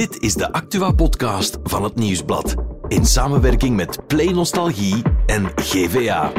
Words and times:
Dit 0.00 0.22
is 0.22 0.34
de 0.34 0.52
Actua-podcast 0.52 1.58
van 1.62 1.84
het 1.84 1.94
Nieuwsblad. 1.94 2.54
In 2.88 3.06
samenwerking 3.06 3.76
met 3.76 4.06
Play 4.06 4.32
Nostalgie 4.32 5.02
en 5.26 5.52
GVA. 5.56 6.32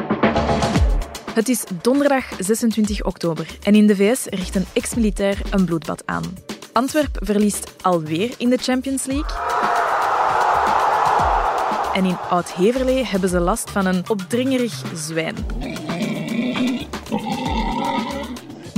Het 1.34 1.50
is 1.50 1.63
donderdag 1.82 2.26
26 2.39 3.04
oktober 3.04 3.58
en 3.63 3.76
in 3.76 3.88
de 3.88 3.96
VS 3.96 4.26
richt 4.26 4.55
een 4.55 4.66
ex-militair 4.74 5.42
een 5.50 5.66
bloedbad 5.66 6.04
aan. 6.05 6.24
Antwerp 6.74 7.18
verliest 7.20 7.74
alweer 7.82 8.34
in 8.38 8.50
de 8.50 8.57
Champions 8.57 9.05
League. 9.05 9.38
En 11.93 12.05
in 12.05 12.18
Oud-Heverlee 12.30 13.05
hebben 13.05 13.30
ze 13.30 13.39
last 13.39 13.71
van 13.71 13.86
een 13.86 14.09
opdringerig 14.09 14.84
zwijn. 14.96 15.36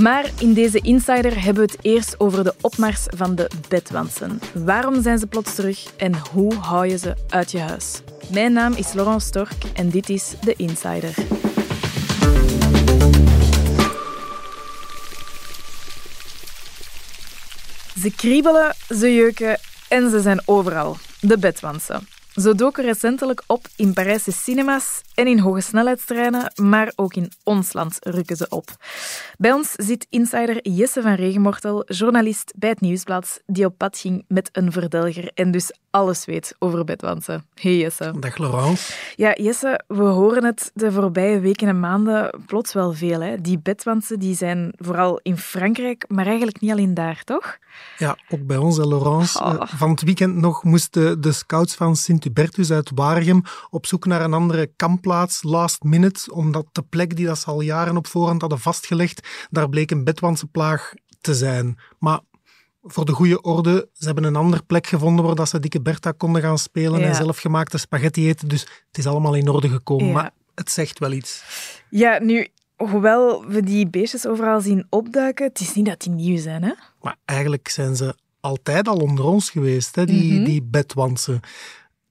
Maar 0.04 0.30
in 0.38 0.52
deze 0.52 0.78
Insider 0.78 1.42
hebben 1.42 1.66
we 1.66 1.72
het 1.72 1.84
eerst 1.84 2.20
over 2.20 2.44
de 2.44 2.54
opmars 2.60 3.06
van 3.16 3.34
de 3.34 3.50
bedwansen. 3.68 4.40
Waarom 4.54 5.02
zijn 5.02 5.18
ze 5.18 5.26
plots 5.26 5.54
terug 5.54 5.96
en 5.96 6.14
hoe 6.32 6.54
hou 6.54 6.86
je 6.86 6.98
ze 6.98 7.14
uit 7.28 7.50
je 7.50 7.58
huis? 7.58 8.00
Mijn 8.32 8.52
naam 8.52 8.72
is 8.72 8.92
Laurent 8.92 9.22
Stork 9.22 9.64
en 9.74 9.90
dit 9.90 10.08
is 10.08 10.34
de 10.40 10.54
Insider. 10.56 11.14
Ze 18.00 18.12
kriebelen, 18.16 18.74
ze 18.88 19.14
jeuken 19.14 19.58
en 19.88 20.10
ze 20.10 20.20
zijn 20.20 20.42
overal. 20.44 20.96
De 21.20 21.38
bedwansen. 21.38 22.13
Ze 22.34 22.54
doken 22.54 22.84
recentelijk 22.84 23.42
op 23.46 23.66
in 23.76 23.92
Parijse 23.92 24.32
cinema's 24.32 25.02
en 25.14 25.26
in 25.26 25.38
hogesnelheidstreinen, 25.38 26.52
maar 26.62 26.92
ook 26.96 27.14
in 27.14 27.32
ons 27.42 27.72
land 27.72 27.96
rukken 28.00 28.36
ze 28.36 28.46
op. 28.48 28.68
Bij 29.38 29.52
ons 29.52 29.72
zit 29.76 30.06
insider 30.10 30.68
Jesse 30.68 31.02
van 31.02 31.14
Regenmortel, 31.14 31.84
journalist 31.86 32.52
bij 32.56 32.68
het 32.68 32.80
Nieuwsblad, 32.80 33.42
die 33.46 33.64
op 33.64 33.78
pad 33.78 33.98
ging 33.98 34.24
met 34.28 34.48
een 34.52 34.72
verdelger 34.72 35.30
en 35.34 35.50
dus 35.50 35.72
alles 35.90 36.24
weet 36.24 36.54
over 36.58 36.84
bedwansen. 36.84 37.46
Hey 37.54 37.76
Jesse. 37.76 38.14
Dag 38.20 38.38
Laurence. 38.38 38.92
Ja, 39.16 39.34
Jesse, 39.34 39.80
we 39.86 40.02
horen 40.02 40.44
het 40.44 40.70
de 40.74 40.92
voorbije 40.92 41.40
weken 41.40 41.68
en 41.68 41.80
maanden 41.80 42.42
plots 42.46 42.72
wel 42.72 42.92
veel. 42.92 43.20
Hè? 43.20 43.40
Die 43.40 43.58
bedwansen 43.58 44.18
die 44.18 44.36
zijn 44.36 44.72
vooral 44.76 45.20
in 45.22 45.38
Frankrijk, 45.38 46.04
maar 46.08 46.26
eigenlijk 46.26 46.60
niet 46.60 46.70
alleen 46.70 46.94
daar, 46.94 47.22
toch? 47.24 47.58
Ja, 47.98 48.16
ook 48.28 48.46
bij 48.46 48.56
ons, 48.56 48.76
Laurence. 48.76 49.44
Oh. 49.44 49.60
Van 49.64 49.90
het 49.90 50.02
weekend 50.02 50.36
nog 50.36 50.64
moesten 50.64 51.20
de 51.20 51.32
scouts 51.32 51.74
van 51.74 51.96
Sint-Hubertus 52.24 52.70
uit 52.70 52.90
Waregem 52.94 53.42
op 53.70 53.86
zoek 53.86 54.06
naar 54.06 54.20
een 54.20 54.32
andere 54.32 54.70
kampplaats, 54.76 55.42
last 55.42 55.82
minute, 55.82 56.32
omdat 56.32 56.66
de 56.72 56.82
plek 56.82 57.16
die 57.16 57.26
dat 57.26 57.38
ze 57.38 57.46
al 57.46 57.60
jaren 57.60 57.96
op 57.96 58.06
voorhand 58.06 58.40
hadden 58.40 58.58
vastgelegd, 58.58 59.28
daar 59.50 59.68
bleek 59.68 59.90
een 59.90 60.04
bedwansenplaag 60.04 60.92
te 61.20 61.34
zijn. 61.34 61.78
Maar 61.98 62.20
voor 62.82 63.04
de 63.04 63.12
goede 63.12 63.40
orde, 63.40 63.88
ze 63.92 64.04
hebben 64.04 64.24
een 64.24 64.36
andere 64.36 64.62
plek 64.62 64.86
gevonden 64.86 65.24
waar 65.24 65.34
dat 65.34 65.48
ze 65.48 65.60
Dikke 65.60 65.80
Bertha 65.80 66.10
konden 66.10 66.42
gaan 66.42 66.58
spelen 66.58 67.02
en 67.02 67.14
zelfgemaakte 67.14 67.78
spaghetti 67.78 68.28
eten. 68.28 68.48
Dus 68.48 68.60
het 68.60 68.98
is 68.98 69.06
allemaal 69.06 69.34
in 69.34 69.48
orde 69.48 69.68
gekomen. 69.68 70.12
Maar 70.12 70.30
het 70.54 70.70
zegt 70.70 70.98
wel 70.98 71.12
iets. 71.12 71.42
Ja, 71.90 72.18
nu, 72.22 72.48
hoewel 72.76 73.46
we 73.46 73.62
die 73.62 73.88
beestjes 73.88 74.26
overal 74.26 74.60
zien 74.60 74.86
opduiken, 74.90 75.46
het 75.46 75.60
is 75.60 75.74
niet 75.74 75.86
dat 75.86 76.00
die 76.00 76.12
nieuw 76.12 76.38
zijn, 76.38 76.62
hè? 76.62 76.72
Maar 77.00 77.16
eigenlijk 77.24 77.68
zijn 77.68 77.96
ze 77.96 78.14
altijd 78.44 78.88
al 78.88 78.96
onder 78.96 79.24
ons 79.24 79.50
geweest, 79.50 79.96
hè, 79.96 80.04
die, 80.04 80.38
mm 80.38 80.44
die 80.44 80.62
bedwansen. 80.62 81.40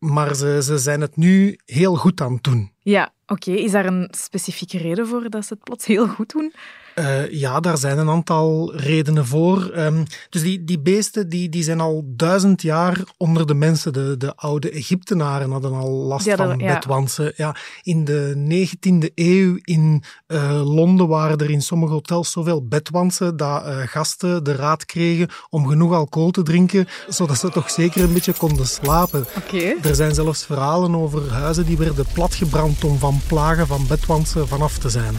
Maar 0.04 0.36
ze, 0.36 0.62
ze 0.64 0.78
zijn 0.78 1.02
het 1.02 1.16
nu 1.16 1.60
heel 1.66 1.96
goed 1.96 2.22
aan 2.22 2.34
het 2.34 2.44
doen. 2.44 2.72
Ja, 2.80 3.14
oké. 3.26 3.52
Is 3.52 3.72
daar 3.72 3.86
een 3.86 4.08
specifieke 4.18 4.78
reden 4.78 5.08
voor 5.08 5.30
dat 5.30 5.46
ze 5.46 5.54
het 5.54 5.64
plots 5.64 5.86
heel 5.86 6.08
goed 6.08 6.32
doen? 6.32 6.54
Uh, 6.96 7.32
ja, 7.32 7.60
daar 7.60 7.78
zijn 7.78 7.98
een 7.98 8.10
aantal 8.10 8.76
redenen 8.76 9.26
voor. 9.26 9.72
Um, 9.78 10.04
dus 10.30 10.42
die, 10.42 10.64
die 10.64 10.80
beesten 10.80 11.30
die, 11.30 11.50
die 11.50 11.64
zijn 11.64 11.80
al 11.80 12.04
duizend 12.06 12.62
jaar 12.62 13.00
onder 13.18 13.48
de 13.48 13.54
mensen. 13.54 13.94
De, 13.94 14.18
de 14.18 14.36
oude 14.36 14.72
Egyptenaren 14.72 15.52
hadden 15.52 15.74
al 15.74 15.90
last 15.90 16.32
van 16.34 16.60
ja. 16.60 16.74
bedwansen. 16.74 17.34
Ja, 17.36 17.56
in 17.82 18.06
de 18.06 18.34
19e 18.36 19.14
eeuw 19.16 19.58
in 19.62 20.04
uh, 20.28 20.74
Londen 20.76 21.08
waren 21.08 21.38
er 21.38 21.50
in 21.50 21.62
sommige 21.62 21.94
hotels 21.94 22.32
zoveel 22.32 22.68
bedwansen 22.68 23.38
dat 23.38 23.66
uh, 23.66 23.78
gasten 23.86 24.44
de 24.44 24.56
raad 24.56 24.86
kregen 24.86 25.30
om 25.50 25.68
genoeg 25.68 25.94
alcohol 25.94 26.32
te 26.32 26.44
drinken, 26.44 26.88
zodat 27.08 27.38
ze 27.38 27.50
toch 27.50 27.70
zeker 27.70 28.04
een 28.04 28.14
beetje 28.14 28.34
konden 28.34 28.68
slapen. 28.68 29.26
Okay. 29.38 29.76
Er 29.82 29.96
zijn 29.96 30.14
zelfs 30.14 30.46
verhalen 30.46 30.96
over 30.96 31.32
huizen 31.32 31.66
die 31.66 31.78
werden 31.78 32.06
platgebrand 32.14 32.84
om 32.84 32.98
van 32.98 33.22
plagen 33.28 33.68
van 33.68 33.88
bedwansen 33.88 34.48
vanaf 34.48 34.78
te 34.78 34.90
zijn. 34.90 35.16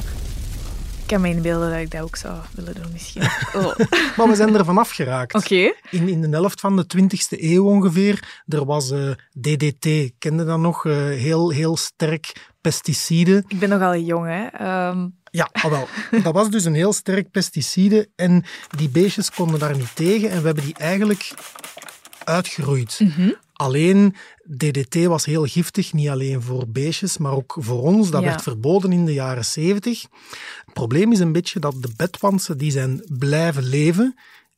Ik 1.04 1.10
kan 1.10 1.20
me 1.20 1.28
inbeelden 1.28 1.70
dat 1.70 1.78
ik 1.78 1.90
dat 1.90 2.00
ook 2.00 2.16
zou 2.16 2.34
willen 2.54 2.74
doen, 2.74 2.92
misschien. 2.92 3.22
Oh. 3.54 3.76
maar 4.16 4.28
we 4.28 4.34
zijn 4.34 4.54
er 4.54 4.64
vanaf 4.64 4.90
geraakt. 4.90 5.34
Oké. 5.34 5.72
In, 5.90 6.08
in 6.08 6.20
de 6.20 6.28
helft 6.28 6.60
van 6.60 6.76
de 6.76 6.84
20e 6.96 7.40
eeuw 7.40 7.64
ongeveer, 7.64 8.42
er 8.46 8.64
was 8.64 8.90
uh, 8.90 9.10
eh, 9.10 9.16
DDT, 9.40 10.12
kende 10.18 10.44
dat 10.44 10.58
nog? 10.58 10.84
Uh, 10.84 10.94
heel, 10.94 11.50
heel 11.50 11.76
sterk 11.76 12.52
pesticide. 12.60 13.44
Ik 13.48 13.58
ben 13.58 13.68
nogal 13.68 13.96
jong, 13.96 14.26
hè? 14.26 14.42
Um... 14.88 15.16
Ja, 15.30 15.48
ah, 15.52 15.70
wel. 15.70 15.88
dat 16.22 16.34
was 16.34 16.50
dus 16.50 16.64
een 16.64 16.74
heel 16.74 16.92
sterk 16.92 17.30
pesticide 17.30 18.08
en 18.16 18.44
die 18.76 18.88
beestjes 18.88 19.30
konden 19.30 19.58
daar 19.58 19.76
niet 19.76 19.96
tegen 19.96 20.30
en 20.30 20.38
we 20.38 20.46
hebben 20.46 20.64
die 20.64 20.74
eigenlijk 20.74 21.34
uitgeroeid. 22.24 23.00
Mm 23.00 23.36
Alleen 23.54 24.14
DDT 24.56 25.04
was 25.04 25.24
heel 25.24 25.44
giftig, 25.44 25.92
niet 25.92 26.08
alleen 26.08 26.42
voor 26.42 26.68
beestjes, 26.68 27.18
maar 27.18 27.32
ook 27.32 27.56
voor 27.58 27.82
ons. 27.82 28.10
Dat 28.10 28.22
werd 28.22 28.42
verboden 28.42 28.92
in 28.92 29.04
de 29.04 29.12
jaren 29.12 29.44
70. 29.44 30.02
Het 30.64 30.74
probleem 30.74 31.12
is 31.12 31.18
een 31.18 31.32
beetje 31.32 31.60
dat 31.60 31.74
de 31.82 31.92
bedwansen 31.96 32.58
die 32.58 32.70
zijn 32.70 33.04
blijven 33.18 33.64
leven, 33.64 34.14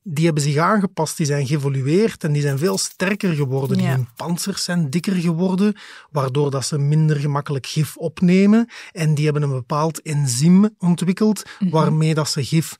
die 0.08 0.24
hebben 0.24 0.42
zich 0.42 0.56
aangepast, 0.56 1.16
die 1.16 1.26
zijn 1.26 1.46
geëvolueerd 1.46 2.24
en 2.24 2.32
die 2.32 2.42
zijn 2.42 2.58
veel 2.58 2.78
sterker 2.78 3.34
geworden. 3.34 3.78
Die 3.78 3.86
hun 3.86 4.08
panzers 4.16 4.64
zijn 4.64 4.90
dikker 4.90 5.14
geworden, 5.14 5.76
waardoor 6.10 6.50
dat 6.50 6.66
ze 6.66 6.78
minder 6.78 7.16
gemakkelijk 7.16 7.66
gif 7.66 7.96
opnemen. 7.96 8.68
En 8.92 9.14
die 9.14 9.24
hebben 9.24 9.42
een 9.42 9.50
bepaald 9.50 10.02
enzym 10.02 10.74
ontwikkeld, 10.78 11.42
mhm. 11.58 11.70
waarmee 11.70 12.14
dat 12.14 12.28
ze 12.28 12.44
gif 12.44 12.76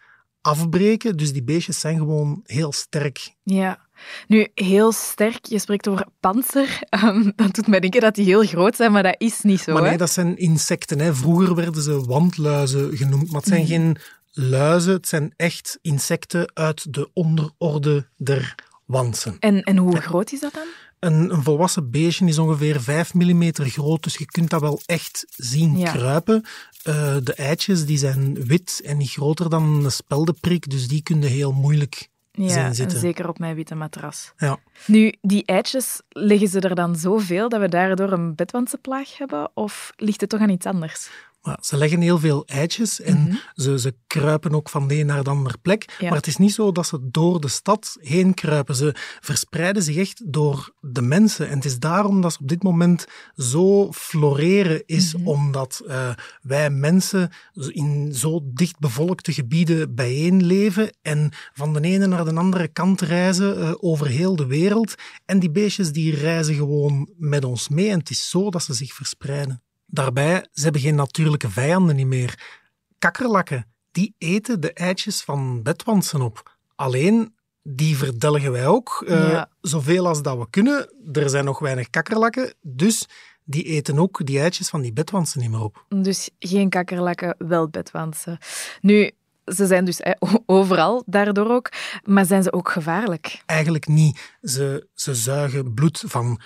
afbreken. 0.46 1.16
Dus 1.16 1.32
die 1.32 1.42
beestjes 1.42 1.80
zijn 1.80 1.98
gewoon 1.98 2.40
heel 2.44 2.72
sterk. 2.72 3.34
Ja. 3.42 3.84
Nu, 4.26 4.48
heel 4.54 4.92
sterk, 4.92 5.46
je 5.46 5.58
spreekt 5.58 5.88
over 5.88 6.06
panzer. 6.20 6.80
Um, 7.04 7.32
dat 7.36 7.54
doet 7.54 7.66
mij 7.66 7.80
denken 7.80 8.00
dat 8.00 8.14
die 8.14 8.24
heel 8.24 8.44
groot 8.44 8.76
zijn, 8.76 8.92
maar 8.92 9.02
dat 9.02 9.14
is 9.18 9.40
niet 9.40 9.60
zo. 9.60 9.72
Maar 9.72 9.82
nee, 9.82 9.90
hè? 9.90 9.96
dat 9.96 10.10
zijn 10.10 10.36
insecten. 10.36 10.98
Hè. 10.98 11.14
Vroeger 11.14 11.54
werden 11.54 11.82
ze 11.82 12.00
wandluizen 12.00 12.96
genoemd, 12.96 13.30
maar 13.30 13.40
het 13.40 13.48
zijn 13.48 13.60
mm. 13.60 13.66
geen 13.66 13.96
luizen. 14.32 14.92
Het 14.92 15.08
zijn 15.08 15.32
echt 15.36 15.78
insecten 15.82 16.50
uit 16.54 16.94
de 16.94 17.10
onderorde 17.12 18.06
der 18.16 18.54
wansen. 18.84 19.36
En, 19.40 19.62
en 19.62 19.76
hoe 19.76 20.00
groot 20.00 20.32
is 20.32 20.40
dat 20.40 20.54
dan? 20.54 20.66
Een, 20.98 21.30
een, 21.32 21.42
volwassen 21.42 21.90
beestje 21.90 22.26
is 22.26 22.38
ongeveer 22.38 22.80
5 22.80 23.14
mm 23.14 23.52
groot, 23.52 24.02
dus 24.02 24.16
je 24.16 24.26
kunt 24.26 24.50
dat 24.50 24.60
wel 24.60 24.80
echt 24.86 25.24
zien 25.36 25.84
kruipen. 25.84 26.44
Uh, 26.88 27.16
de 27.22 27.34
eitjes 27.34 27.86
die 27.86 27.98
zijn 27.98 28.44
wit 28.44 28.80
en 28.84 28.96
niet 28.96 29.10
groter 29.10 29.50
dan 29.50 29.84
een 29.84 29.90
speldenprik, 29.90 30.70
dus 30.70 30.88
die 30.88 31.02
kun 31.02 31.20
je 31.20 31.26
heel 31.26 31.52
moeilijk 31.52 32.08
ja, 32.44 32.72
zitten. 32.72 32.98
zeker 32.98 33.28
op 33.28 33.38
mijn 33.38 33.54
witte 33.54 33.74
matras. 33.74 34.32
Ja. 34.36 34.58
Nu, 34.86 35.14
die 35.20 35.44
eitjes, 35.44 36.02
leggen 36.08 36.48
ze 36.48 36.60
er 36.60 36.74
dan 36.74 36.96
zoveel 36.96 37.48
dat 37.48 37.60
we 37.60 37.68
daardoor 37.68 38.12
een 38.12 38.34
bedwansenplaag 38.34 39.18
hebben? 39.18 39.50
Of 39.54 39.92
ligt 39.96 40.20
het 40.20 40.30
toch 40.30 40.40
aan 40.40 40.50
iets 40.50 40.66
anders? 40.66 41.10
Maar 41.46 41.58
ze 41.60 41.76
leggen 41.76 42.00
heel 42.00 42.18
veel 42.18 42.46
eitjes 42.46 43.00
en 43.00 43.22
mhm. 43.22 43.36
ze, 43.54 43.78
ze 43.78 43.94
kruipen 44.06 44.54
ook 44.54 44.68
van 44.68 44.88
de 44.88 44.98
een 44.98 45.06
naar 45.06 45.24
de 45.24 45.30
andere 45.30 45.58
plek. 45.62 45.96
Maar 46.00 46.12
het 46.12 46.26
is 46.26 46.36
niet 46.36 46.52
zo 46.52 46.72
dat 46.72 46.86
ze 46.86 46.98
door 47.02 47.40
de 47.40 47.48
stad 47.48 47.96
heen 48.00 48.34
kruipen. 48.34 48.74
Ze 48.74 48.94
verspreiden 49.20 49.82
zich 49.82 49.96
echt 49.96 50.32
door 50.32 50.74
de 50.80 51.02
mensen. 51.02 51.48
En 51.48 51.54
het 51.54 51.64
is 51.64 51.78
daarom 51.78 52.20
dat 52.20 52.32
ze 52.32 52.38
op 52.40 52.48
dit 52.48 52.62
moment 52.62 53.06
zo 53.36 53.92
floreren, 53.92 54.82
is 54.86 55.14
mhm. 55.14 55.28
omdat 55.28 55.82
uh, 55.86 56.10
wij 56.42 56.70
mensen 56.70 57.30
in 57.68 58.14
zo 58.14 58.40
dicht 58.44 58.78
bevolkte 58.78 59.32
gebieden 59.32 59.94
bijeenleven 59.94 60.96
en 61.02 61.30
van 61.52 61.72
de 61.72 61.80
ene 61.80 62.06
naar 62.06 62.24
de 62.24 62.34
andere 62.34 62.68
kant 62.68 63.00
reizen 63.00 63.58
uh, 63.58 63.72
over 63.76 64.06
heel 64.06 64.36
de 64.36 64.46
wereld. 64.46 64.94
En 65.24 65.38
die 65.38 65.50
beestjes 65.50 65.92
die 65.92 66.14
reizen 66.14 66.54
gewoon 66.54 67.10
met 67.16 67.44
ons 67.44 67.68
mee. 67.68 67.90
En 67.90 67.98
het 67.98 68.10
is 68.10 68.30
zo 68.30 68.50
dat 68.50 68.62
ze 68.62 68.74
zich 68.74 68.94
verspreiden. 68.94 69.65
Daarbij, 69.86 70.46
ze 70.52 70.62
hebben 70.62 70.80
geen 70.80 70.94
natuurlijke 70.94 71.50
vijanden 71.50 71.96
niet 71.96 72.06
meer. 72.06 72.62
Kakkerlakken, 72.98 73.66
die 73.90 74.14
eten 74.18 74.60
de 74.60 74.72
eitjes 74.72 75.22
van 75.22 75.62
bedwansen 75.62 76.20
op. 76.20 76.56
Alleen, 76.74 77.34
die 77.62 77.96
verdelgen 77.96 78.52
wij 78.52 78.66
ook, 78.66 79.04
uh, 79.08 79.42
zoveel 79.60 80.06
als 80.06 80.22
dat 80.22 80.38
we 80.38 80.50
kunnen. 80.50 80.92
Er 81.12 81.30
zijn 81.30 81.44
nog 81.44 81.58
weinig 81.58 81.90
kakkerlakken, 81.90 82.54
dus 82.60 83.08
die 83.44 83.62
eten 83.62 83.98
ook 83.98 84.26
die 84.26 84.40
eitjes 84.40 84.68
van 84.68 84.80
die 84.80 84.92
bedwansen 84.92 85.40
niet 85.40 85.50
meer 85.50 85.62
op. 85.62 85.84
Dus 85.88 86.30
geen 86.38 86.68
kakkerlakken, 86.68 87.34
wel 87.38 87.68
bedwansen. 87.68 88.38
Nu, 88.80 89.10
ze 89.44 89.66
zijn 89.66 89.84
dus 89.84 90.00
overal, 90.46 91.02
daardoor 91.06 91.50
ook. 91.50 91.68
Maar 92.04 92.24
zijn 92.24 92.42
ze 92.42 92.52
ook 92.52 92.70
gevaarlijk? 92.70 93.42
Eigenlijk 93.46 93.86
niet. 93.86 94.36
Ze, 94.42 94.88
ze 94.94 95.14
zuigen 95.14 95.74
bloed 95.74 96.04
van 96.06 96.40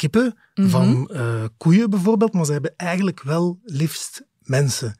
kippen, 0.00 0.38
van 0.54 1.10
uh, 1.12 1.44
koeien 1.56 1.90
bijvoorbeeld, 1.90 2.32
maar 2.32 2.44
ze 2.44 2.52
hebben 2.52 2.76
eigenlijk 2.76 3.22
wel 3.22 3.58
liefst 3.64 4.24
mensen. 4.40 4.94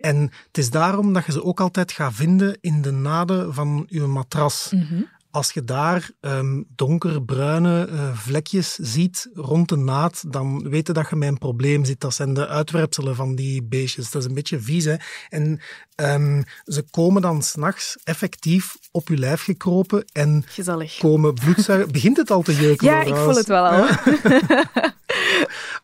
En 0.00 0.30
het 0.46 0.58
is 0.58 0.70
daarom 0.70 1.12
dat 1.12 1.24
je 1.26 1.32
ze 1.32 1.44
ook 1.44 1.60
altijd 1.60 1.92
gaat 1.92 2.14
vinden 2.14 2.58
in 2.60 2.82
de 2.82 2.90
naden 2.90 3.54
van 3.54 3.86
je 3.88 4.00
matras. 4.00 4.70
Mhm. 4.70 5.02
Als 5.30 5.52
je 5.52 5.64
daar 5.64 6.10
um, 6.20 6.66
donkerbruine 6.76 7.88
uh, 7.90 8.16
vlekjes 8.16 8.74
ziet 8.74 9.28
rond 9.34 9.68
de 9.68 9.76
naad, 9.76 10.24
dan 10.32 10.68
weet 10.68 10.86
je 10.86 10.92
dat 10.92 11.08
je 11.10 11.16
met 11.16 11.28
een 11.28 11.38
probleem 11.38 11.84
zit. 11.84 12.00
Dat 12.00 12.14
zijn 12.14 12.34
de 12.34 12.48
uitwerpselen 12.48 13.16
van 13.16 13.34
die 13.34 13.62
beestjes. 13.62 14.10
Dat 14.10 14.22
is 14.22 14.28
een 14.28 14.34
beetje 14.34 14.60
vies. 14.60 14.84
Hè? 14.84 14.94
En 15.28 15.60
um, 15.96 16.44
ze 16.64 16.84
komen 16.90 17.22
dan 17.22 17.42
s'nachts 17.42 17.98
effectief 18.04 18.76
op 18.90 19.08
je 19.08 19.16
lijf 19.18 19.42
gekropen 19.42 20.04
en 20.12 20.44
Gezellig. 20.46 20.98
komen 20.98 21.34
bloedzuigen. 21.34 21.92
Begint 21.96 22.16
het 22.16 22.30
al 22.30 22.42
te 22.42 22.56
jeuken? 22.56 22.86
Ja, 22.86 23.02
ik 23.02 23.14
voel 23.14 23.34
het 23.36 23.46
wel 23.46 23.66
al. 23.66 23.86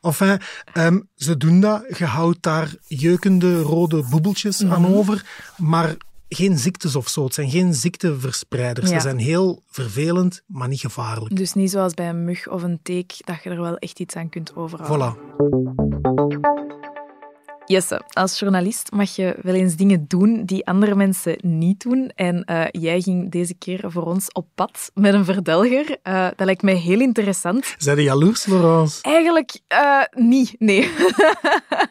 Enfin, 0.00 0.41
um, 0.75 1.09
ze 1.17 1.37
doen 1.37 1.61
dat. 1.61 1.99
Je 1.99 2.05
houdt 2.05 2.43
daar 2.43 2.75
jeukende 2.87 3.61
rode 3.61 4.05
boebeltjes 4.11 4.62
mm 4.62 4.71
-hmm. 4.71 4.85
aan 4.85 4.94
over. 4.94 5.25
Maar 5.56 5.97
geen 6.34 6.58
ziektes 6.58 6.96
of 6.96 7.08
zo. 7.08 7.25
Het 7.25 7.34
zijn 7.34 7.50
geen 7.50 7.75
ziekteverspreiders. 7.75 8.90
Ja. 8.90 8.94
Ze 8.94 9.00
zijn 9.00 9.19
heel 9.19 9.62
vervelend, 9.67 10.43
maar 10.46 10.69
niet 10.69 10.81
gevaarlijk. 10.81 11.37
Dus 11.37 11.55
niet 11.55 11.70
zoals 11.70 11.94
bij 11.94 12.08
een 12.08 12.25
mug 12.25 12.49
of 12.49 12.62
een 12.62 12.79
teek, 12.82 13.14
dat 13.25 13.43
je 13.43 13.50
er 13.50 13.61
wel 13.61 13.76
echt 13.76 14.00
iets 14.00 14.17
aan 14.17 14.29
kunt 14.29 14.56
overhouden. 14.56 15.17
Voilà. 15.17 16.62
Jesse, 17.72 18.02
als 18.12 18.38
journalist 18.38 18.90
mag 18.90 19.16
je 19.16 19.36
wel 19.42 19.54
eens 19.54 19.76
dingen 19.76 20.04
doen 20.08 20.44
die 20.44 20.66
andere 20.66 20.94
mensen 20.94 21.36
niet 21.40 21.82
doen. 21.82 22.12
En 22.14 22.44
uh, 22.50 22.64
jij 22.70 23.00
ging 23.00 23.30
deze 23.30 23.54
keer 23.54 23.80
voor 23.86 24.02
ons 24.02 24.32
op 24.32 24.46
pad 24.54 24.90
met 24.94 25.14
een 25.14 25.24
verdelger. 25.24 25.96
Uh, 26.04 26.28
dat 26.36 26.46
lijkt 26.46 26.62
mij 26.62 26.74
heel 26.74 27.00
interessant. 27.00 27.74
Zijn 27.78 27.96
je 27.96 28.02
jaloers, 28.02 28.46
Laurence? 28.46 29.02
Eigenlijk 29.02 29.60
uh, 29.69 30.02
niet, 30.10 30.54
nee. 30.58 30.80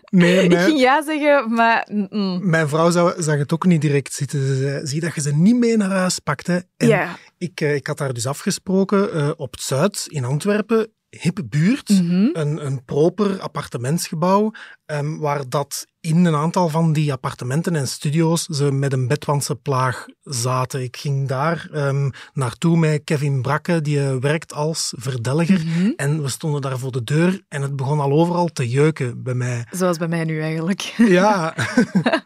nee 0.09 0.35
mijn... 0.47 0.51
Ik 0.51 0.57
ging 0.57 0.79
ja 0.79 1.03
zeggen, 1.03 1.53
maar... 1.53 1.87
Mm. 2.09 2.49
Mijn 2.49 2.69
vrouw 2.69 2.89
zou, 2.89 3.21
zag 3.21 3.37
het 3.37 3.53
ook 3.53 3.65
niet 3.65 3.81
direct 3.81 4.13
zitten. 4.13 4.47
Ze 4.47 4.55
zei, 4.55 4.87
zie 4.87 4.99
dat 4.99 5.15
je 5.15 5.21
ze 5.21 5.35
niet 5.35 5.55
mee 5.55 5.77
naar 5.77 5.91
huis 5.91 6.19
pakte. 6.19 6.65
En 6.77 6.87
ja. 6.87 7.17
ik, 7.37 7.61
ik 7.61 7.87
had 7.87 7.97
daar 7.97 8.13
dus 8.13 8.27
afgesproken 8.27 9.39
op 9.39 9.51
het 9.51 9.61
Zuid 9.61 10.05
in 10.09 10.25
Antwerpen 10.25 10.91
hippe 11.19 11.45
buurt, 11.45 11.89
mm 11.89 12.09
-hmm. 12.09 12.29
een, 12.33 12.65
een 12.65 12.85
proper 12.85 13.39
appartementsgebouw, 13.39 14.51
um, 14.85 15.19
waar 15.19 15.49
dat 15.49 15.85
in 15.99 16.25
een 16.25 16.35
aantal 16.35 16.69
van 16.69 16.93
die 16.93 17.11
appartementen 17.11 17.75
en 17.75 17.87
studio's 17.87 18.45
ze 18.45 18.71
met 18.71 18.93
een 18.93 19.07
bedwantse 19.07 19.55
plaag 19.55 20.05
zaten. 20.23 20.83
Ik 20.83 20.97
ging 20.97 21.27
daar 21.27 21.69
um, 21.73 22.11
naartoe 22.33 22.77
met 22.77 23.01
Kevin 23.03 23.41
Brakke, 23.41 23.81
die 23.81 23.99
werkt 23.99 24.53
als 24.53 24.93
verdelger. 24.97 25.59
Mm 25.59 25.73
-hmm. 25.73 25.93
En 25.95 26.21
we 26.21 26.29
stonden 26.29 26.61
daar 26.61 26.79
voor 26.79 26.91
de 26.91 27.03
deur 27.03 27.41
en 27.47 27.61
het 27.61 27.75
begon 27.75 27.99
al 27.99 28.11
overal 28.11 28.47
te 28.47 28.69
jeuken 28.69 29.23
bij 29.23 29.33
mij. 29.33 29.65
Zoals 29.71 29.97
bij 29.97 30.07
mij 30.07 30.23
nu 30.23 30.41
eigenlijk. 30.41 30.81
Ja. 30.97 31.55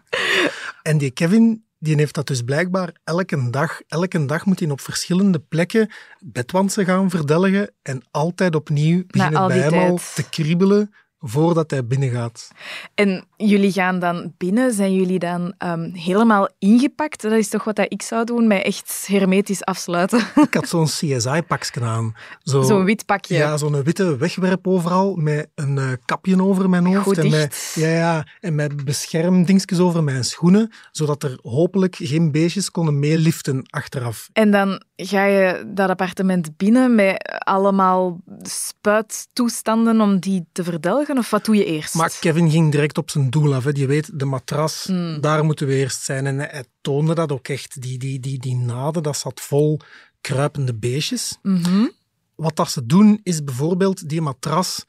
en 0.82 0.98
die 0.98 1.12
Kevin, 1.12 1.65
die 1.80 1.96
heeft 1.96 2.16
dat 2.16 2.28
dus 2.28 2.42
blijkbaar 2.42 2.96
elke 3.04 3.50
dag. 3.50 3.82
Elke 3.88 4.26
dag 4.26 4.46
moet 4.46 4.60
hij 4.60 4.70
op 4.70 4.82
verschillende 4.82 5.40
plekken 5.40 5.90
bedwantsen 6.20 6.86
gaan 6.86 7.10
verdelgen 7.10 7.72
en 7.82 8.04
altijd 8.12 8.56
opnieuw 8.56 9.04
beginnen 9.08 9.48
bij 9.48 9.60
hem 9.60 9.74
al 9.74 10.00
te 10.16 10.30
kriebelen 10.30 10.94
voordat 11.28 11.72
hij 11.72 11.86
binnengaat. 11.86 12.52
En 12.96 13.26
jullie 13.38 13.72
gaan 13.72 14.00
dan 14.00 14.34
binnen, 14.38 14.74
zijn 14.74 14.96
jullie 14.96 15.20
dan 15.20 15.54
um, 15.60 15.92
helemaal 15.94 16.50
ingepakt? 16.60 17.22
Dat 17.22 17.32
is 17.32 17.50
toch 17.50 17.64
wat 17.64 17.80
ik 17.80 18.02
zou 18.02 18.26
doen, 18.26 18.48
mij 18.48 18.64
echt 18.64 19.06
hermetisch 19.08 19.64
afsluiten? 19.64 20.20
Ik 20.36 20.54
had 20.54 20.68
zo'n 20.68 20.86
CSI-pakje 20.86 21.82
aan. 21.82 22.16
Zo'n 22.40 22.66
zo 22.66 22.84
wit 22.84 23.06
pakje? 23.06 23.36
Ja, 23.36 23.58
zo'n 23.58 23.84
witte 23.84 24.18
wegwerp 24.18 24.68
overal, 24.68 25.16
met 25.16 25.50
een 25.56 25.78
uh, 25.78 25.92
kapje 26.06 26.44
over 26.44 26.70
mijn 26.70 26.86
hoofd. 26.86 27.00
Goed 27.00 27.18
en 27.18 27.30
met, 27.30 27.74
ja, 27.76 27.88
ja, 27.88 28.28
en 28.40 28.56
met 28.56 28.86
beschermdingsjes 28.86 29.80
over 29.80 30.04
mijn 30.04 30.24
schoenen, 30.24 30.72
zodat 30.92 31.24
er 31.24 31.40
hopelijk 31.42 31.96
geen 31.96 32.32
beestjes 32.32 32.72
konden 32.72 33.00
meeliften 33.00 33.66
achteraf. 33.70 34.30
En 34.34 34.52
dan 34.52 34.84
ga 34.96 35.26
je 35.26 35.64
dat 35.68 35.90
appartement 35.90 36.58
binnen 36.58 36.96
met 36.96 37.40
allemaal 37.46 38.22
spuittoestanden 38.42 40.02
om 40.02 40.20
die 40.20 40.46
te 40.52 40.64
verdelgen? 40.64 41.18
Of 41.18 41.30
wat 41.30 41.46
doe 41.46 41.56
je 41.56 41.66
eerst? 41.66 41.94
Maar 41.94 42.18
Kevin 42.20 42.50
ging 42.50 42.72
direct 42.72 42.98
op 42.98 43.10
zijn 43.10 43.30
doel 43.30 43.54
af. 43.54 43.64
Hè. 43.64 43.70
Je 43.74 43.86
weet, 43.86 44.20
de 44.20 44.26
matras, 44.26 44.88
mm. 44.88 45.22
daar 45.22 45.46
moeten 45.46 45.68
we 45.68 45.74
eerst 45.74 46.02
zijn. 46.02 46.26
En 46.26 46.38
hij 46.38 46.66
toonde 46.82 47.16
dat 47.16 47.32
ook 47.32 47.48
echt. 47.48 47.82
Die, 47.82 47.98
die, 47.98 48.20
die, 48.20 48.40
die 48.40 48.56
naden, 48.56 49.04
dat 49.04 49.18
zat 49.18 49.42
vol 49.42 49.80
kruipende 50.22 50.74
beestjes. 50.74 51.38
Mm 51.42 51.64
-hmm. 51.64 51.92
Wat 52.36 52.56
dat 52.56 52.72
ze 52.72 52.86
doen, 52.86 53.20
is 53.24 53.44
bijvoorbeeld 53.44 54.10
die 54.10 54.22
matras, 54.22 54.86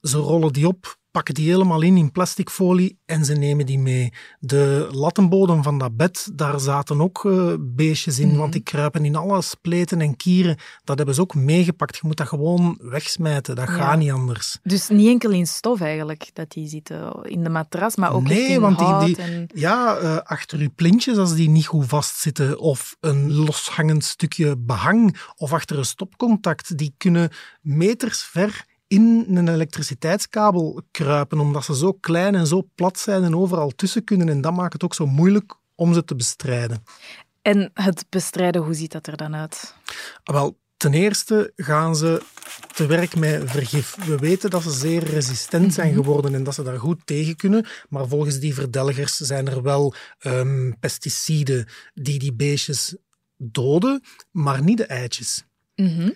ze 0.00 0.18
rollen 0.18 0.52
die 0.52 0.66
op, 0.66 0.96
pakken 1.14 1.34
die 1.34 1.50
helemaal 1.50 1.82
in 1.82 1.96
in 1.96 2.10
plastic 2.12 2.50
folie 2.50 2.98
en 3.06 3.24
ze 3.24 3.32
nemen 3.34 3.66
die 3.66 3.78
mee. 3.78 4.12
De 4.40 4.88
lattenbodem 4.92 5.62
van 5.62 5.78
dat 5.78 5.96
bed, 5.96 6.30
daar 6.34 6.60
zaten 6.60 7.00
ook 7.00 7.24
uh, 7.24 7.54
beestjes 7.60 8.18
in, 8.18 8.28
Mhm. 8.28 8.36
want 8.36 8.52
die 8.52 8.62
kruipen 8.62 9.04
in 9.04 9.16
alle 9.16 9.42
spleten 9.42 10.00
en 10.00 10.16
kieren. 10.16 10.56
Dat 10.84 10.96
hebben 10.96 11.14
ze 11.14 11.20
ook 11.20 11.34
meegepakt. 11.34 11.94
Je 11.96 12.00
moet 12.06 12.16
dat 12.16 12.28
gewoon 12.28 12.78
wegsmijten, 12.82 13.54
dat 13.56 13.68
Ja. 13.68 13.74
gaat 13.74 13.98
niet 13.98 14.10
anders. 14.10 14.58
Dus 14.62 14.88
niet 14.88 15.08
enkel 15.08 15.30
in 15.30 15.46
stof 15.46 15.80
eigenlijk, 15.80 16.30
dat 16.32 16.50
die 16.50 16.68
zitten 16.68 17.22
in 17.22 17.42
de 17.44 17.50
matras, 17.50 17.96
maar 17.96 18.12
ook 18.14 18.22
Nee, 18.28 18.48
in 18.48 18.60
want 18.60 18.78
die- 18.78 18.86
hout 18.86 19.06
die- 19.06 19.16
en... 19.16 19.48
Ja, 19.54 19.98
uh, 20.02 20.16
achter 20.16 20.58
uw 20.58 20.70
plintjes, 20.74 21.16
als 21.16 21.34
die 21.34 21.48
niet 21.48 21.66
goed 21.66 21.86
vastzitten, 21.86 22.58
of 22.58 22.96
een 23.00 23.32
loshangend 23.32 24.04
stukje 24.04 24.56
behang, 24.58 25.16
of 25.36 25.52
achter 25.52 25.78
een 25.78 25.84
stopcontact, 25.84 26.78
die 26.78 26.94
kunnen 26.96 27.30
meters 27.60 28.22
ver 28.22 28.72
in 28.86 29.26
een 29.36 29.48
elektriciteitskabel 29.48 30.82
kruipen, 30.90 31.38
omdat 31.38 31.64
ze 31.64 31.76
zo 31.76 31.92
klein 31.92 32.34
en 32.34 32.46
zo 32.46 32.68
plat 32.74 32.98
zijn 32.98 33.22
en 33.24 33.36
overal 33.36 33.70
tussen 33.70 34.04
kunnen. 34.04 34.28
En 34.28 34.40
dat 34.40 34.54
maakt 34.54 34.72
het 34.72 34.84
ook 34.84 34.94
zo 34.94 35.06
moeilijk 35.06 35.54
om 35.74 35.94
ze 35.94 36.04
te 36.04 36.14
bestrijden. 36.14 36.82
En 37.42 37.70
het 37.74 38.06
bestrijden, 38.08 38.62
hoe 38.62 38.74
ziet 38.74 38.92
dat 38.92 39.06
er 39.06 39.16
dan 39.16 39.34
uit? 39.34 39.74
Wel, 40.24 40.58
ten 40.76 40.94
eerste 40.94 41.52
gaan 41.56 41.96
ze 41.96 42.22
te 42.74 42.86
werk 42.86 43.16
met 43.16 43.50
vergif. 43.50 43.96
We 44.06 44.16
weten 44.16 44.50
dat 44.50 44.62
ze 44.62 44.70
zeer 44.70 45.04
resistent 45.04 45.74
zijn 45.74 45.92
Mhm. 45.92 45.96
geworden 46.02 46.34
en 46.34 46.44
dat 46.44 46.54
ze 46.54 46.62
daar 46.62 46.78
goed 46.78 47.00
tegen 47.06 47.36
kunnen. 47.36 47.66
Maar 47.88 48.08
volgens 48.08 48.38
die 48.38 48.54
verdelgers 48.54 49.16
zijn 49.16 49.48
er 49.48 49.62
wel 49.62 49.94
ehm, 50.18 50.72
pesticiden 50.80 51.66
die 51.94 52.18
die 52.18 52.32
beestjes 52.32 52.96
doden, 53.36 54.02
maar 54.30 54.62
niet 54.62 54.76
de 54.78 54.86
eitjes. 54.86 55.44
Mhm. 55.76 56.10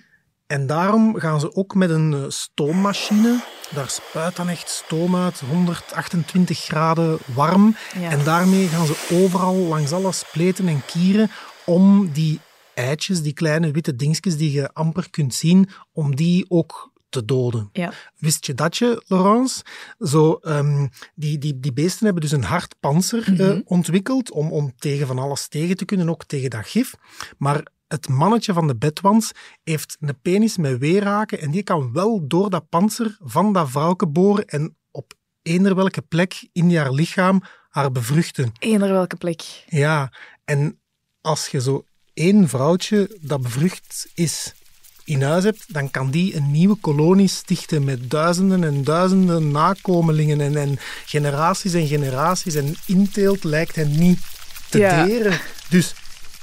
En 0.48 0.66
daarom 0.66 1.18
gaan 1.18 1.40
ze 1.40 1.54
ook 1.54 1.74
met 1.74 1.90
een 1.90 2.14
eh, 2.14 2.24
stoommachine. 2.28 3.40
Daar 3.74 3.88
spuit 3.90 4.36
dan 4.36 4.48
echt 4.48 4.68
stoom 4.68 5.16
uit, 5.16 5.40
128 5.40 6.58
graden 6.58 7.18
warm. 7.34 7.76
Ja. 8.00 8.10
En 8.10 8.24
daarmee 8.24 8.66
gaan 8.68 8.86
ze 8.86 9.08
overal 9.24 9.54
langs 9.54 9.92
alle 9.92 10.12
spleten 10.12 10.68
en 10.68 10.82
kieren 10.86 11.30
om 11.66 12.10
die 12.12 12.40
eitjes, 12.74 13.22
die 13.22 13.32
kleine 13.32 13.70
witte 13.70 13.96
dingetjes 13.96 14.36
die 14.36 14.52
je 14.52 14.72
amper 14.72 15.10
kunt 15.10 15.34
zien, 15.34 15.68
om 15.92 16.16
die 16.16 16.44
ook 16.48 16.92
te 17.08 17.24
doden. 17.24 17.68
Ja. 17.72 17.92
Wist 18.16 18.46
je 18.46 18.54
dat 18.54 18.76
je, 18.76 19.02
Laurence? 19.06 19.62
Zo, 19.98 20.32
ehm, 20.32 20.86
die, 21.14 21.38
die, 21.38 21.60
die 21.60 21.72
beesten 21.72 22.04
hebben 22.04 22.22
dus 22.22 22.32
een 22.32 22.44
hard 22.44 22.74
panzer 22.80 23.24
eh, 23.40 23.46
Mhm. 23.48 23.60
ontwikkeld 23.64 24.30
om, 24.30 24.52
om 24.52 24.72
tegen 24.78 25.06
van 25.06 25.18
alles 25.18 25.48
tegen 25.48 25.76
te 25.76 25.84
kunnen, 25.84 26.08
ook 26.10 26.24
tegen 26.24 26.50
dat 26.50 26.66
gif. 26.66 26.94
Maar 27.38 27.66
het 27.88 28.08
mannetje 28.08 28.52
van 28.52 28.66
de 28.66 28.76
bedwans 28.76 29.32
heeft 29.64 29.96
een 30.00 30.20
penis 30.22 30.56
met 30.56 30.78
weerhaken 30.78 31.40
en 31.40 31.50
die 31.50 31.62
kan 31.62 31.92
wel 31.92 32.26
door 32.28 32.50
dat 32.50 32.68
panzer 32.68 33.16
van 33.24 33.52
dat 33.52 33.70
vrouwke 33.70 34.06
boren 34.06 34.46
en 34.46 34.76
op 34.90 35.12
eender 35.42 35.74
welke 35.74 36.02
plek 36.02 36.48
in 36.52 36.76
haar 36.76 36.92
lichaam 36.92 37.42
haar 37.68 37.92
bevruchten. 37.92 38.52
Eender 38.58 38.92
welke 38.92 39.16
plek. 39.16 39.64
Ja, 39.68 40.12
en 40.44 40.80
als 41.20 41.48
je 41.48 41.60
zo 41.60 41.84
één 42.14 42.48
vrouwtje 42.48 43.16
dat 43.20 43.42
bevrucht 43.42 44.08
is 44.14 44.54
in 45.04 45.22
huis 45.22 45.44
hebt, 45.44 45.64
dan 45.74 45.90
kan 45.90 46.10
die 46.10 46.36
een 46.36 46.50
nieuwe 46.50 46.76
kolonie 46.76 47.28
stichten 47.28 47.84
met 47.84 48.10
duizenden 48.10 48.64
en 48.64 48.84
duizenden 48.84 49.50
nakomelingen 49.50 50.40
en, 50.40 50.56
en 50.56 50.76
generaties 51.06 51.72
en 51.74 51.86
generaties. 51.86 52.54
En 52.54 52.74
inteelt 52.86 53.44
lijkt 53.44 53.74
hen 53.76 53.98
niet 53.98 54.20
te 54.68 54.78
Ja. 54.78 55.04
deren. 55.04 55.40
Dus 55.68 55.94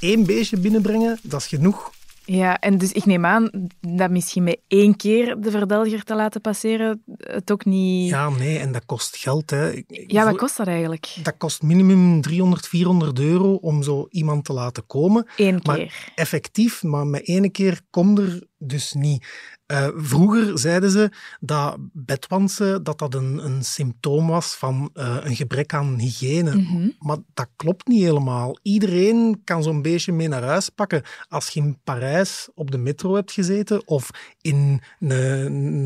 één 0.06 0.26
beestje 0.26 0.56
binnenbrengen, 0.58 1.18
dat 1.22 1.40
is 1.40 1.46
genoeg. 1.46 1.94
Ja, 2.24 2.58
en 2.58 2.78
dus 2.78 2.92
ik 2.92 3.04
neem 3.06 3.24
aan 3.26 3.50
dat 3.80 4.10
misschien 4.10 4.42
met 4.42 4.58
één 4.68 4.96
keer 4.96 5.40
de 5.40 5.50
verdelger 5.50 6.02
te 6.04 6.14
laten 6.14 6.40
passeren 6.40 7.02
het 7.18 7.50
ook 7.52 7.64
niet... 7.64 8.08
Ja, 8.08 8.28
nee, 8.28 8.58
en 8.58 8.72
dat 8.72 8.84
kost 8.86 9.16
geld. 9.16 9.50
Hè. 9.50 9.72
Ik- 9.72 10.04
Ja, 10.06 10.24
wat 10.24 10.36
kost 10.36 10.56
dat 10.56 10.66
eigenlijk? 10.66 11.14
Dat 11.22 11.34
kost 11.38 11.62
minimum 11.62 12.20
300, 12.20 12.66
400 12.68 13.18
euro 13.18 13.54
om 13.54 13.82
zo 13.82 14.06
iemand 14.10 14.44
te 14.44 14.52
laten 14.52 14.86
komen. 14.86 15.26
Eén 15.36 15.60
Maar- 15.62 15.76
keer. 15.76 16.10
effectief, 16.14 16.82
maar 16.82 17.06
met 17.06 17.26
ene 17.28 17.48
keer 17.50 17.80
komt 17.90 18.18
er 18.18 18.42
dus 18.58 18.92
niet. 18.92 19.26
Eh, 19.66 19.88
vroeger 19.94 20.58
zeiden 20.58 20.90
ze 20.90 21.10
dat 21.40 21.76
bedwansen 21.92 22.82
dat 22.82 22.98
dat 22.98 23.14
een, 23.14 23.44
een 23.44 23.64
symptoom 23.64 24.26
was 24.26 24.54
van 24.54 24.90
eh, 24.94 25.16
een 25.20 25.36
gebrek 25.36 25.74
aan 25.74 25.98
hygiëne. 25.98 26.56
Mhm. 26.56 26.88
Maar 26.98 27.16
dat 27.34 27.48
klopt 27.56 27.86
niet 27.86 28.02
helemaal. 28.02 28.58
Iedereen 28.62 29.40
kan 29.44 29.62
zo'n 29.62 29.82
beestje 29.82 30.12
mee 30.12 30.28
naar 30.28 30.42
huis 30.42 30.68
pakken. 30.68 31.02
Als 31.28 31.48
je 31.48 31.60
in 31.60 31.78
Parijs 31.84 32.48
op 32.54 32.70
de 32.70 32.78
metro 32.78 33.14
hebt 33.14 33.32
gezeten 33.32 33.88
of 33.88 34.10
in 34.40 34.80
een, 35.00 35.10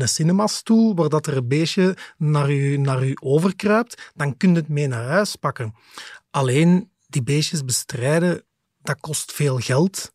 een 0.01 0.07
cinemastoel 0.07 0.95
waar 0.95 1.09
dat 1.09 1.27
er 1.27 1.37
een 1.37 1.47
beestje 1.47 1.97
naar 2.17 2.51
je, 2.51 2.79
naar 2.79 3.07
u 3.07 3.17
overkruipt, 3.21 4.11
dan 4.15 4.37
kun 4.37 4.49
je 4.49 4.55
het 4.55 4.67
mee 4.67 4.87
naar 4.87 5.05
huis 5.05 5.35
pakken. 5.35 5.73
Alleen 6.31 6.89
die 7.07 7.23
beestjes 7.23 7.65
bestrijden, 7.65 8.43
dat 8.81 8.99
kost 8.99 9.31
veel 9.31 9.57
geld. 9.57 10.11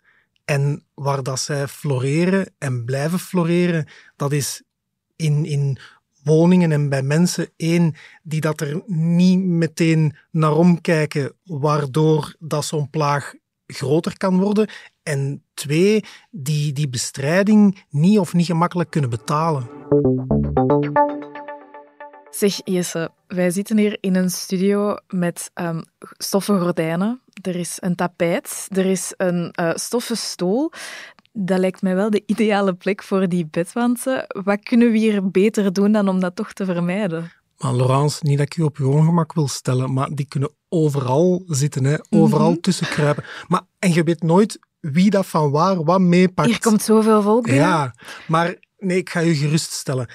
En 0.46 0.84
waar 0.94 1.22
dat 1.22 1.40
zij 1.40 1.68
floreren 1.68 2.54
en 2.58 2.84
blijven 2.84 3.18
floreren, 3.18 3.86
dat 4.16 4.32
is 4.32 4.62
in, 5.16 5.44
in 5.44 5.78
woningen 6.22 6.72
en 6.72 6.88
bij 6.88 7.02
mensen. 7.02 7.48
één, 7.56 7.94
die 8.22 8.40
dat 8.40 8.60
er 8.60 8.82
niet 8.86 9.38
meteen 9.38 10.16
naar 10.30 10.56
omkijken, 10.56 11.32
waardoor 11.44 12.34
dat 12.38 12.64
zo'n 12.64 12.90
plaag 12.90 13.34
groter 13.66 14.16
kan 14.16 14.38
worden. 14.40 14.68
En 15.02 15.42
twee, 15.54 16.04
die 16.30 16.72
die 16.72 16.88
bestrijding 16.88 17.84
niet 17.90 18.18
of 18.18 18.34
niet 18.34 18.46
gemakkelijk 18.46 18.90
kunnen 18.90 19.10
betalen. 19.10 19.68
Zeg 22.36 22.60
Jesse, 22.64 23.10
wij 23.26 23.50
zitten 23.50 23.78
hier 23.78 23.98
in 24.00 24.16
een 24.16 24.30
studio 24.30 24.96
met 25.08 25.50
um, 25.54 25.84
stoffen 26.00 26.60
gordijnen. 26.60 27.20
Er 27.42 27.56
is 27.56 27.76
een 27.80 27.94
tapijt, 27.94 28.68
er 28.70 28.86
is 28.86 29.14
een 29.16 29.54
uh, 29.60 29.70
stoffen 29.74 30.16
stoel. 30.16 30.72
Dat 31.32 31.58
lijkt 31.58 31.82
mij 31.82 31.94
wel 31.94 32.10
de 32.10 32.22
ideale 32.26 32.74
plek 32.74 33.02
voor 33.02 33.28
die 33.28 33.48
bedwansen. 33.50 34.24
Wat 34.44 34.62
kunnen 34.62 34.90
we 34.90 34.98
hier 34.98 35.30
beter 35.30 35.72
doen 35.72 35.92
dan 35.92 36.08
om 36.08 36.20
dat 36.20 36.36
toch 36.36 36.52
te 36.52 36.64
vermijden? 36.64 37.32
Maar 37.58 37.74
Laurence, 37.74 38.18
niet 38.22 38.38
dat 38.38 38.46
ik 38.46 38.56
u 38.56 38.62
op 38.62 38.76
uw 38.76 38.90
ongemak 38.90 39.32
wil 39.32 39.48
stellen, 39.48 39.92
maar 39.92 40.08
die 40.14 40.26
kunnen 40.26 40.50
overal 40.68 41.42
zitten, 41.46 41.84
hè? 41.84 41.96
overal 42.10 42.50
mm 42.50 42.60
tussen 42.60 42.88
kruipen. 42.88 43.24
Maar, 43.48 43.62
en 43.78 43.92
je 43.92 44.02
weet 44.02 44.22
nooit 44.22 44.58
wie 44.80 45.10
dat 45.10 45.26
van 45.26 45.50
waar 45.50 45.84
wat 45.84 46.00
meepakt. 46.00 46.48
Hier 46.48 46.60
komt 46.60 46.82
zoveel 46.82 47.22
volk 47.22 47.44
binnen. 47.44 47.62
Ja, 47.62 47.94
maar 48.26 48.54
nee, 48.78 48.96
ik 48.96 49.10
ga 49.10 49.22
u 49.22 49.34
geruststellen. 49.34 50.08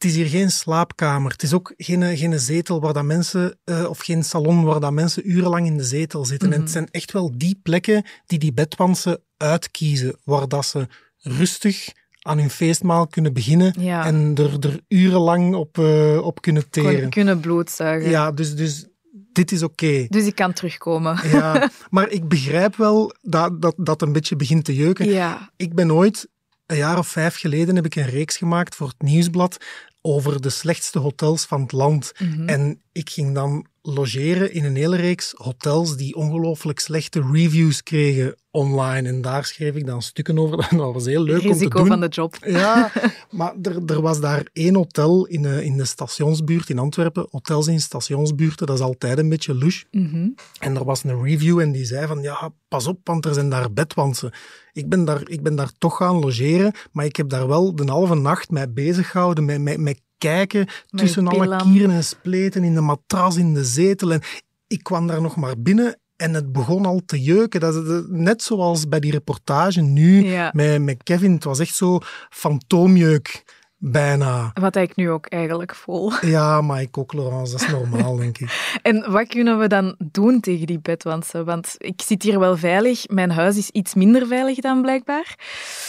Het 0.00 0.10
is 0.10 0.16
hier 0.16 0.26
geen 0.26 0.50
slaapkamer. 0.50 1.30
Het 1.30 1.42
is 1.42 1.52
ook 1.52 1.74
geen, 1.76 2.16
geen 2.16 2.38
zetel 2.38 2.80
waar 2.80 2.92
dat 2.92 3.04
mensen, 3.04 3.58
uh, 3.64 3.88
of 3.88 3.98
geen 3.98 4.24
salon 4.24 4.64
waar 4.64 4.80
dat 4.80 4.92
mensen 4.92 5.30
urenlang 5.30 5.66
in 5.66 5.76
de 5.76 5.84
zetel 5.84 6.24
zitten. 6.24 6.48
En 6.48 6.54
het 6.54 6.62
mhm. 6.62 6.70
zijn 6.70 6.88
echt 6.90 7.12
wel 7.12 7.32
die 7.34 7.60
plekken 7.62 8.04
die 8.26 8.38
die 8.38 8.52
bedwansen 8.52 9.22
uitkiezen, 9.36 10.16
waar 10.24 10.48
dat 10.48 10.66
ze 10.66 10.86
rustig 11.18 11.92
aan 12.20 12.38
hun 12.38 12.50
feestmaal 12.50 13.06
kunnen 13.06 13.32
beginnen 13.32 13.74
en 13.74 14.34
er, 14.34 14.68
er 14.68 14.80
urenlang 14.88 15.54
op, 15.54 15.78
uh, 15.78 16.20
op 16.22 16.40
kunnen 16.40 16.70
teren. 16.70 17.10
Kunnen 17.10 17.40
bloedzuigen. 17.40 18.10
Ja, 18.10 18.32
dus, 18.32 18.54
dus 18.54 18.86
dit 19.32 19.52
is 19.52 19.62
oké. 19.62 20.06
Dus 20.08 20.26
ik 20.26 20.34
kan 20.34 20.52
terugkomen. 20.52 21.18
Ja, 21.30 21.70
maar 21.90 22.08
ik 22.08 22.28
begrijp 22.28 22.76
wel 22.76 23.14
dat 23.22 23.62
dat, 23.62 23.74
dat 23.76 24.02
een 24.02 24.12
beetje 24.12 24.36
begint 24.36 24.64
te 24.64 24.74
jeuken. 24.74 25.08
Ja. 25.08 25.50
Ik 25.56 25.74
ben 25.74 25.92
ooit, 25.92 26.28
een 26.66 26.76
jaar 26.76 26.98
of 26.98 27.08
vijf 27.08 27.36
geleden, 27.36 27.76
heb 27.76 27.84
ik 27.84 27.96
een 27.96 28.10
reeks 28.10 28.36
gemaakt 28.36 28.74
voor 28.74 28.88
het 28.88 29.02
Nieuwsblad 29.02 29.56
over 30.02 30.40
de 30.40 30.50
slechtste 30.50 30.98
hotels 30.98 31.44
van 31.44 31.60
het 31.60 31.72
land. 31.72 32.12
Mhm. 32.18 32.48
En 32.48 32.82
ik 32.92 33.10
ging 33.10 33.34
dan 33.34 33.66
logeren 33.92 34.52
in 34.52 34.64
een 34.64 34.76
hele 34.76 34.96
reeks 34.96 35.34
hotels 35.36 35.96
die 35.96 36.14
ongelooflijk 36.14 36.78
slechte 36.78 37.22
reviews 37.32 37.82
kregen 37.82 38.34
online. 38.50 39.08
En 39.08 39.20
daar 39.20 39.44
schreef 39.44 39.74
ik 39.74 39.86
dan 39.86 40.02
stukken 40.02 40.38
over. 40.38 40.56
Dat 40.76 40.92
was 40.92 41.04
heel 41.04 41.22
leuk 41.22 41.42
Risico 41.42 41.64
om 41.64 41.70
te 41.70 41.76
doen. 41.76 41.86
van 41.86 42.00
de 42.00 42.08
job. 42.08 42.36
Ja, 42.46 42.92
maar 43.30 43.54
er, 43.62 43.82
er 43.86 44.00
was 44.00 44.20
daar 44.20 44.46
één 44.52 44.74
hotel 44.74 45.26
in 45.26 45.42
de, 45.42 45.64
in 45.64 45.76
de 45.76 45.84
stationsbuurt 45.84 46.70
in 46.70 46.78
Antwerpen. 46.78 47.26
Hotels 47.30 47.66
in 47.66 47.80
stationsbuurten, 47.80 48.66
dat 48.66 48.76
is 48.76 48.82
altijd 48.82 49.18
een 49.18 49.28
beetje 49.28 49.54
lush. 49.54 49.82
Mhm. 49.90 50.28
En 50.58 50.76
er 50.76 50.84
was 50.84 51.04
een 51.04 51.22
review 51.22 51.60
en 51.60 51.72
die 51.72 51.84
zei 51.84 52.06
van, 52.06 52.22
ja, 52.22 52.52
pas 52.68 52.86
op, 52.86 52.98
want 53.04 53.24
er 53.24 53.34
zijn 53.34 53.50
daar 53.50 53.72
bedwansen. 53.72 54.32
Ik 54.72 54.88
ben 54.88 55.04
daar, 55.04 55.28
ik 55.28 55.42
ben 55.42 55.56
daar 55.56 55.72
toch 55.78 55.96
gaan 55.96 56.18
logeren, 56.18 56.72
maar 56.92 57.04
ik 57.04 57.16
heb 57.16 57.28
daar 57.28 57.48
wel 57.48 57.74
de 57.74 57.84
halve 57.84 58.14
nacht 58.14 58.50
mee 58.50 58.68
bezig 58.68 59.10
gehouden, 59.10 59.44
met, 59.44 59.60
met, 59.60 59.78
met 59.78 60.00
kijken 60.20 60.66
tussen 60.90 61.28
alle 61.28 61.56
kieren 61.56 61.90
en 61.90 62.04
spleten 62.04 62.64
in 62.64 62.74
de 62.74 62.80
matras, 62.80 63.36
in 63.36 63.54
de 63.54 63.64
zetel. 63.64 64.12
En 64.12 64.22
ik 64.66 64.82
kwam 64.82 65.06
daar 65.06 65.22
nog 65.22 65.36
maar 65.36 65.54
binnen 65.58 65.98
en 66.16 66.34
het 66.34 66.52
begon 66.52 66.86
al 66.86 67.00
te 67.06 67.22
jeuken. 67.22 67.60
Dat 67.60 67.74
is 67.74 68.02
net 68.08 68.42
zoals 68.42 68.88
bij 68.88 69.00
die 69.00 69.10
reportage 69.10 69.80
nu 69.80 70.26
met, 70.52 70.82
met 70.82 71.02
Kevin. 71.02 71.32
Het 71.32 71.44
was 71.44 71.58
echt 71.58 71.74
zo 71.74 71.98
fantoomjeuk. 72.30 73.58
Bijna. 73.82 74.50
Wat 74.54 74.76
ik 74.76 74.96
nu 74.96 75.10
ook 75.10 75.26
eigenlijk 75.26 75.74
voel. 75.74 76.12
Ja, 76.36 76.60
maar 76.60 76.80
ik 76.80 76.98
ook, 76.98 77.12
Laurence. 77.12 77.52
Dat 77.52 77.60
is 77.60 77.68
normaal, 77.68 78.16
denk 78.16 78.38
ik. 78.38 78.70
En 78.82 79.10
wat 79.10 79.28
kunnen 79.28 79.58
we 79.58 79.66
dan 79.66 79.94
doen 79.98 80.40
tegen 80.40 80.66
die 80.66 80.80
bedwansen? 80.80 81.44
Want 81.44 81.74
ik 81.78 82.02
zit 82.02 82.22
hier 82.22 82.38
wel 82.38 82.56
veilig. 82.56 83.08
Mijn 83.08 83.30
huis 83.30 83.56
is 83.56 83.70
iets 83.70 83.94
minder 83.94 84.26
veilig 84.26 84.58
dan 84.58 84.82
blijkbaar. 84.82 85.38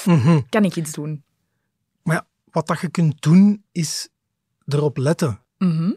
Mhm. 0.06 0.40
Kan 0.50 0.64
ik 0.64 0.76
iets 0.76 0.92
doen? 0.92 1.24
Maar 2.04 2.16
ja, 2.16 2.28
wat 2.52 2.68
dat 2.68 2.80
je 2.80 2.90
kunt 2.90 3.22
doen, 3.22 3.64
is 3.72 4.10
erop 4.74 4.98
letten. 4.98 5.40
Mhm. 5.58 5.92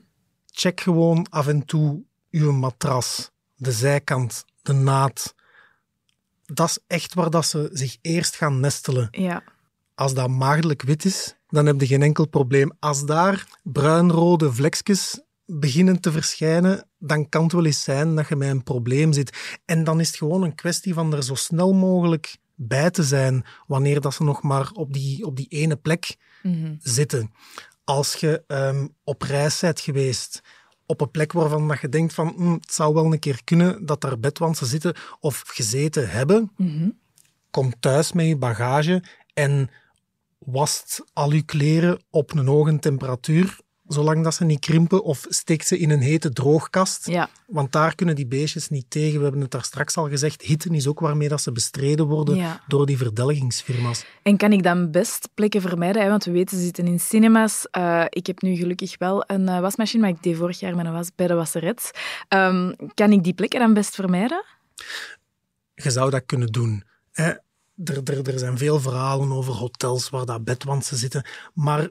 Check 0.47 0.81
gewoon 0.81 1.27
af 1.31 1.47
en 1.47 1.65
toe 1.65 2.03
uw 2.31 2.53
matras, 2.53 3.31
de 3.57 3.73
zijkant, 3.73 4.45
de 4.63 4.73
naad. 4.73 5.35
Dat 6.45 6.69
is 6.69 6.79
echt 6.87 7.15
waar 7.15 7.31
dat 7.31 7.47
ze 7.47 7.71
zich 7.73 7.97
eerst 8.01 8.37
gaan 8.37 8.61
nestelen. 8.61 9.09
Ja. 9.11 9.43
Als 9.95 10.15
dat 10.15 10.29
maagdelijk 10.29 10.83
wit 10.83 11.05
is, 11.05 11.37
dan 11.49 11.67
heb 11.67 11.81
je 11.81 11.87
geen 11.87 12.03
enkel 12.03 12.29
probleem. 12.29 12.73
Als 12.79 13.07
daar 13.07 13.47
bruinrode 13.63 14.53
vlekjes 14.53 15.21
beginnen 15.47 16.01
te 16.01 16.13
verschijnen, 16.13 16.87
dan 16.99 17.29
kan 17.29 17.43
het 17.43 17.53
wel 17.53 17.65
eens 17.65 17.83
zijn 17.83 18.15
dat 18.15 18.29
je 18.29 18.37
met 18.37 18.49
een 18.49 18.63
probleem 18.63 19.13
zit. 19.13 19.59
En 19.65 19.85
dan 19.85 20.01
is 20.01 20.07
het 20.07 20.17
gewoon 20.17 20.43
een 20.43 20.55
kwestie 20.55 20.95
van 20.95 21.15
er 21.15 21.23
zo 21.23 21.35
snel 21.35 21.73
mogelijk 21.73 22.37
bij 22.55 22.91
te 22.91 23.03
zijn, 23.03 23.45
wanneer 23.67 24.01
dat 24.01 24.15
ze 24.15 24.23
nog 24.23 24.43
maar 24.43 24.71
op 24.73 24.93
die, 24.93 25.25
op 25.25 25.37
die 25.37 25.49
ene 25.49 25.77
plek 25.77 26.17
mhm. 26.43 26.75
zitten 26.79 27.33
als 27.85 28.15
je 28.15 28.45
um, 28.47 28.95
op 29.05 29.23
reis 29.23 29.61
bent 29.61 29.81
geweest, 29.81 30.41
op 30.87 31.01
een 31.01 31.11
plek 31.11 31.33
waarvan 31.33 31.69
dat 31.69 31.81
je 31.81 31.89
denkt 31.89 32.15
van 32.15 32.33
hm, 32.37 32.53
het 32.53 32.73
zou 32.73 32.95
wel 32.95 33.13
een 33.13 33.19
keer 33.19 33.45
kunnen 33.45 33.87
dat 33.87 34.01
daar 34.01 34.19
bedwansen 34.19 34.67
zitten 34.67 34.95
of 35.21 35.43
gezeten 35.47 36.11
hebben, 36.11 36.53
mm 36.57 37.03
kom 37.55 37.81
thuis 37.81 38.13
met 38.13 38.27
je 38.27 38.37
bagage 38.37 39.03
en 39.35 39.71
wast 40.39 41.05
al 41.13 41.33
je 41.33 41.43
kleren 41.43 42.03
op 42.11 42.33
een 42.33 42.47
hoge 42.47 42.79
temperatuur 42.79 43.59
zolang 43.87 44.25
dat 44.25 44.35
ze 44.35 44.45
niet 44.45 44.61
krimpen, 44.61 45.05
of 45.05 45.27
steek 45.29 45.63
ze 45.63 45.79
in 45.79 45.91
een 45.91 46.01
hete 46.01 46.31
droogkast. 46.31 47.07
Ja. 47.07 47.29
Want 47.47 47.73
daar 47.73 47.95
kunnen 47.95 48.15
die 48.15 48.27
beestjes 48.27 48.69
niet 48.69 48.85
tegen. 48.89 49.17
We 49.17 49.23
hebben 49.23 49.41
het 49.41 49.51
daar 49.51 49.65
straks 49.65 49.97
al 49.97 50.09
gezegd, 50.09 50.43
hitte 50.43 50.69
is 50.71 50.87
ook 50.87 51.01
waarmee 51.01 51.29
dat 51.29 51.41
ze 51.41 51.53
bestreden 51.53 52.07
worden 52.07 52.61
door 52.69 52.87
die 52.87 52.97
verdelgingsfirma's. 52.97 54.05
En 54.23 54.37
kan 54.37 54.53
ik 54.53 54.63
dan 54.63 54.91
best 54.91 55.29
plekken 55.35 55.61
vermijden? 55.61 56.03
Hè? 56.03 56.09
Want 56.09 56.25
we 56.25 56.31
weten, 56.31 56.57
ze 56.57 56.65
zitten 56.65 56.87
in 56.87 57.01
cinema's. 57.01 57.67
Uh, 57.79 58.05
ik 58.09 58.27
heb 58.27 58.43
nu 58.43 58.57
gelukkig 58.57 58.99
wel 58.99 59.25
een 59.27 59.43
uh, 59.49 59.61
wasmachine, 59.61 60.03
maar 60.03 60.11
ik 60.11 60.23
deed 60.23 60.37
vorig 60.37 60.61
jaar 60.61 60.73
een 60.73 60.93
was 60.93 61.11
bij 61.15 61.27
de 61.27 61.35
wasseret. 61.35 61.91
Um, 62.29 62.77
kan 62.95 63.13
ik 63.13 63.25
die 63.25 63.35
plekken 63.35 63.61
dan 63.61 63.75
best 63.75 63.95
vermijden? 63.95 64.45
Je 65.75 65.91
zou 65.91 66.11
dat 66.11 66.23
kunnen 66.27 66.49
doen. 66.49 66.85
Hè? 67.13 67.29
Er, 67.85 68.01
er, 68.05 68.29
er 68.29 68.39
zijn 68.39 68.59
veel 68.59 68.81
verhalen 68.81 69.33
over 69.33 69.53
hotels 69.53 70.11
waar 70.11 70.25
dat 70.25 70.45
bedwansen 70.45 70.97
zitten, 70.97 71.27
maar 71.55 71.89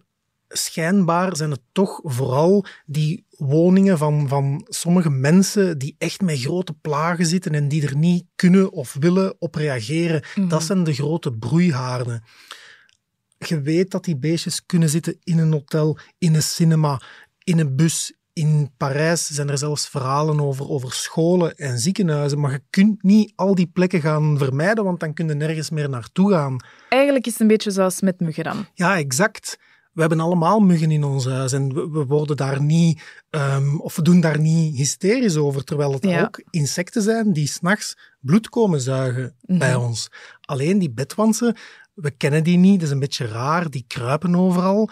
schijnbaar 0.54 1.36
zijn 1.36 1.52
het 1.52 1.62
toch 1.72 2.00
vooral 2.04 2.66
die 2.86 3.26
woningen 3.38 3.98
van, 3.98 4.28
van 4.28 4.66
sommige 4.70 5.10
mensen 5.10 5.78
die 5.78 5.96
echt 5.98 6.22
met 6.22 6.40
grote 6.40 6.74
plagen 6.74 7.26
zitten 7.26 7.52
en 7.52 7.68
die 7.68 7.88
er 7.88 7.98
niet 7.98 8.26
kunnen 8.36 8.72
of 8.72 8.96
willen 9.00 9.36
op 9.40 9.56
reageren. 9.56 10.24
Mhm. 10.36 10.48
Dat 10.48 10.64
zijn 10.64 10.84
de 10.84 10.94
grote 10.94 11.32
broeihaarden. 11.32 12.24
Je 13.38 13.62
weet 13.62 13.92
dat 13.92 14.04
die 14.04 14.18
beestjes 14.18 14.66
kunnen 14.66 14.90
zitten 14.90 15.18
in 15.24 15.38
een 15.38 15.52
hotel, 15.52 15.98
in 16.18 16.36
een 16.36 16.44
cinema, 16.44 17.02
in 17.44 17.60
een 17.60 17.76
bus. 17.76 18.14
In 18.34 18.72
Parijs 18.78 19.28
zijn 19.28 19.50
er 19.50 19.58
zelfs 19.58 19.88
verhalen 19.88 20.40
over, 20.40 20.70
over 20.70 20.94
scholen 20.94 21.56
en 21.56 21.80
ziekenhuizen, 21.80 22.40
maar 22.40 22.52
je 22.52 22.62
kunt 22.70 23.04
niet 23.04 23.34
al 23.36 23.56
die 23.56 23.68
plekken 23.74 24.02
gaan 24.02 24.38
vermijden, 24.38 24.84
want 24.84 25.00
dan 25.00 25.14
kun 25.14 25.28
je 25.28 25.34
nergens 25.34 25.70
meer 25.70 25.90
naartoe 25.90 26.32
gaan. 26.32 26.58
Eigenlijk 26.90 27.26
is 27.26 27.32
het 27.32 27.42
een 27.42 27.48
beetje 27.48 27.72
zoals 27.72 28.02
met 28.02 28.20
muggen 28.20 28.44
dan. 28.44 28.66
Ja, 28.74 28.98
exact 28.98 29.58
we 29.94 30.00
hebben 30.02 30.20
allemaal 30.20 30.60
muggen 30.60 30.92
in 30.92 31.04
ons 31.04 31.26
huis 31.26 31.52
en 31.52 31.92
we, 31.92 32.06
worden 32.06 32.38
daar 32.38 32.62
niet, 32.62 33.02
um, 33.30 33.80
of 33.80 33.96
we 33.96 34.02
doen 34.02 34.22
daar 34.22 34.40
niet 34.40 34.76
hysterisch 34.76 35.36
over, 35.36 35.64
terwijl 35.64 35.94
het 35.94 36.06
ook 36.06 36.44
insecten 36.50 37.02
zijn 37.02 37.34
die 37.34 37.48
s'nachts 37.48 37.98
bloed 38.20 38.50
komen 38.50 38.82
zuigen 38.82 39.36
mhm. 39.42 39.58
bij 39.58 39.76
ons. 39.76 40.12
Alleen 40.42 40.80
die 40.80 40.92
bedwansen, 40.92 41.56
we 41.94 42.12
kennen 42.12 42.44
die 42.44 42.58
niet, 42.58 42.80
dat 42.80 42.88
is 42.88 42.94
een 42.94 43.00
beetje 43.00 43.28
raar, 43.28 43.70
die 43.70 43.86
kruipen 43.88 44.36
overal. 44.36 44.90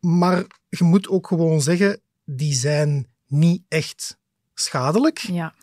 Maar 0.00 0.44
je 0.68 0.84
moet 0.84 1.08
ook 1.08 1.26
gewoon 1.26 1.62
zeggen, 1.62 2.00
die 2.24 2.54
zijn 2.54 3.06
niet 3.26 3.62
echt 3.68 4.18
schadelijk. 4.54 5.18
Ja. 5.18 5.54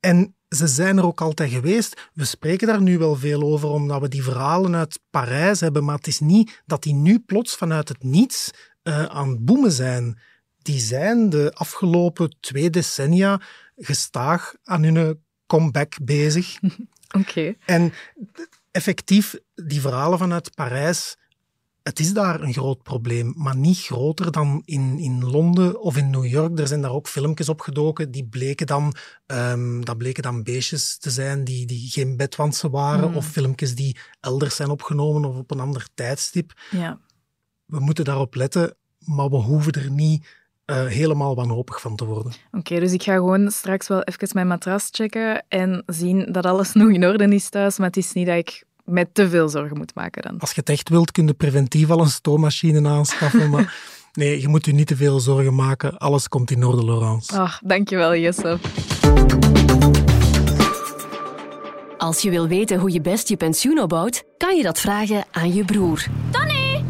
En 0.00 0.35
ze 0.48 0.66
zijn 0.66 0.98
er 0.98 1.04
ook 1.04 1.20
altijd 1.20 1.50
geweest. 1.50 2.08
We 2.14 2.24
spreken 2.24 2.66
daar 2.66 2.82
nu 2.82 2.98
wel 2.98 3.16
veel 3.16 3.42
over, 3.42 3.68
omdat 3.68 4.00
we 4.00 4.08
die 4.08 4.22
verhalen 4.22 4.76
uit 4.76 5.00
Parijs 5.10 5.60
hebben, 5.60 5.84
maar 5.84 5.96
het 5.96 6.06
is 6.06 6.20
niet 6.20 6.62
dat 6.66 6.82
die 6.82 6.94
nu 6.94 7.18
plots 7.18 7.54
vanuit 7.54 7.88
het 7.88 8.02
niets 8.02 8.50
uh, 8.82 9.04
aan 9.04 9.28
het 9.28 9.44
boemen 9.44 9.72
zijn. 9.72 10.18
Die 10.62 10.80
zijn 10.80 11.30
de 11.30 11.52
afgelopen 11.54 12.36
twee 12.40 12.70
decennia 12.70 13.40
gestaag 13.76 14.54
aan 14.64 14.82
hun 14.82 15.24
comeback 15.46 15.94
bezig. 16.02 16.58
Oké. 17.20 17.54
En 17.64 17.92
effectief, 18.70 19.34
die 19.54 19.80
verhalen 19.80 20.18
vanuit 20.18 20.54
Parijs 20.54 21.16
het 21.86 22.00
is 22.00 22.12
daar 22.12 22.40
een 22.40 22.52
groot 22.52 22.82
probleem, 22.82 23.32
maar 23.36 23.56
niet 23.56 23.78
groter 23.78 24.32
dan 24.32 24.62
in, 24.64 24.98
in 24.98 25.24
Londen 25.24 25.80
of 25.80 25.96
in 25.96 26.10
New 26.10 26.26
York. 26.26 26.58
Er 26.58 26.66
zijn 26.66 26.80
daar 26.80 26.92
ook 26.92 27.08
filmpjes 27.08 27.48
opgedoken, 27.48 28.10
die 28.10 28.24
bleken 28.24 28.66
dan, 28.66 28.94
um, 29.26 29.84
dat 29.84 29.98
bleken 29.98 30.22
dan 30.22 30.42
beestjes 30.42 30.98
te 30.98 31.10
zijn 31.10 31.44
die, 31.44 31.66
die 31.66 31.88
geen 31.90 32.16
bedwansen 32.16 32.70
waren, 32.70 33.06
hmm. 33.06 33.16
of 33.16 33.26
filmpjes 33.26 33.74
die 33.74 33.96
elders 34.20 34.56
zijn 34.56 34.70
opgenomen 34.70 35.24
of 35.24 35.36
op 35.36 35.50
een 35.50 35.60
ander 35.60 35.88
tijdstip. 35.94 36.52
Ja. 36.70 36.98
We 37.64 37.80
moeten 37.80 38.04
daarop 38.04 38.34
letten, 38.34 38.76
maar 38.98 39.28
we 39.28 39.36
hoeven 39.36 39.72
er 39.72 39.90
niet 39.90 40.26
uh, 40.66 40.86
helemaal 40.86 41.34
wanhopig 41.34 41.80
van 41.80 41.96
te 41.96 42.04
worden. 42.04 42.32
Oké, 42.52 42.80
dus 42.80 42.92
ik 42.92 43.02
ga 43.02 43.14
gewoon 43.14 43.50
straks 43.50 43.88
wel 43.88 44.02
even 44.02 44.28
mijn 44.32 44.46
matras 44.46 44.88
checken 44.90 45.44
en 45.48 45.82
zien 45.86 46.32
dat 46.32 46.46
alles 46.46 46.72
nog 46.72 46.90
in 46.90 47.06
orde 47.06 47.34
is 47.34 47.48
thuis, 47.48 47.78
maar 47.78 47.86
het 47.86 47.96
is 47.96 48.12
niet 48.12 48.26
dat 48.26 48.36
ik 48.36 48.64
met 48.86 49.14
te 49.14 49.28
veel 49.28 49.48
zorgen 49.48 49.76
moet 49.76 49.94
maken 49.94 50.22
dan. 50.22 50.38
Als 50.38 50.50
je 50.50 50.60
het 50.60 50.68
echt 50.68 50.88
wilt, 50.88 51.10
kun 51.10 51.26
je 51.26 51.34
preventief 51.34 51.90
al 51.90 52.00
een 52.00 52.08
stoommachine 52.08 52.88
aanschaffen, 52.88 53.50
maar 53.50 53.74
nee, 54.12 54.40
je 54.40 54.48
moet 54.48 54.64
je 54.66 54.72
niet 54.72 54.86
te 54.86 54.96
veel 54.96 55.20
zorgen 55.20 55.54
maken. 55.54 55.98
Alles 55.98 56.28
komt 56.28 56.50
in 56.50 56.64
orde, 56.64 56.84
Laurence. 56.84 57.38
Ach, 57.38 57.60
dankjewel, 57.64 58.16
Jesse. 58.16 58.58
Als 61.98 62.22
je 62.22 62.30
wil 62.30 62.48
weten 62.48 62.78
hoe 62.78 62.92
je 62.92 63.00
best 63.00 63.28
je 63.28 63.36
pensioen 63.36 63.80
opbouwt, 63.80 64.24
kan 64.36 64.56
je 64.56 64.62
dat 64.62 64.80
vragen 64.80 65.24
aan 65.30 65.54
je 65.54 65.64
broer. 65.64 66.04
Tony! 66.30 66.84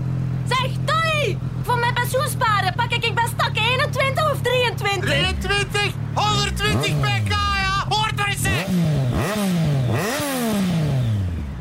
Zeg, 0.49 0.71
Tony! 0.85 1.39
Voor 1.63 1.79
mijn 1.79 1.95
pensioen 1.95 2.29
sparen 2.29 2.75
pak 2.75 2.93
ik 2.93 3.15
best 3.15 3.29
stak 3.29 3.57
21 3.57 4.33
of 4.33 4.41
23? 4.43 5.05
23! 5.05 5.93
120 6.15 7.01
pk, 7.01 7.29
ja! 7.29 7.87
Hoort 7.89 8.21
er 8.21 8.29
eens, 8.29 8.43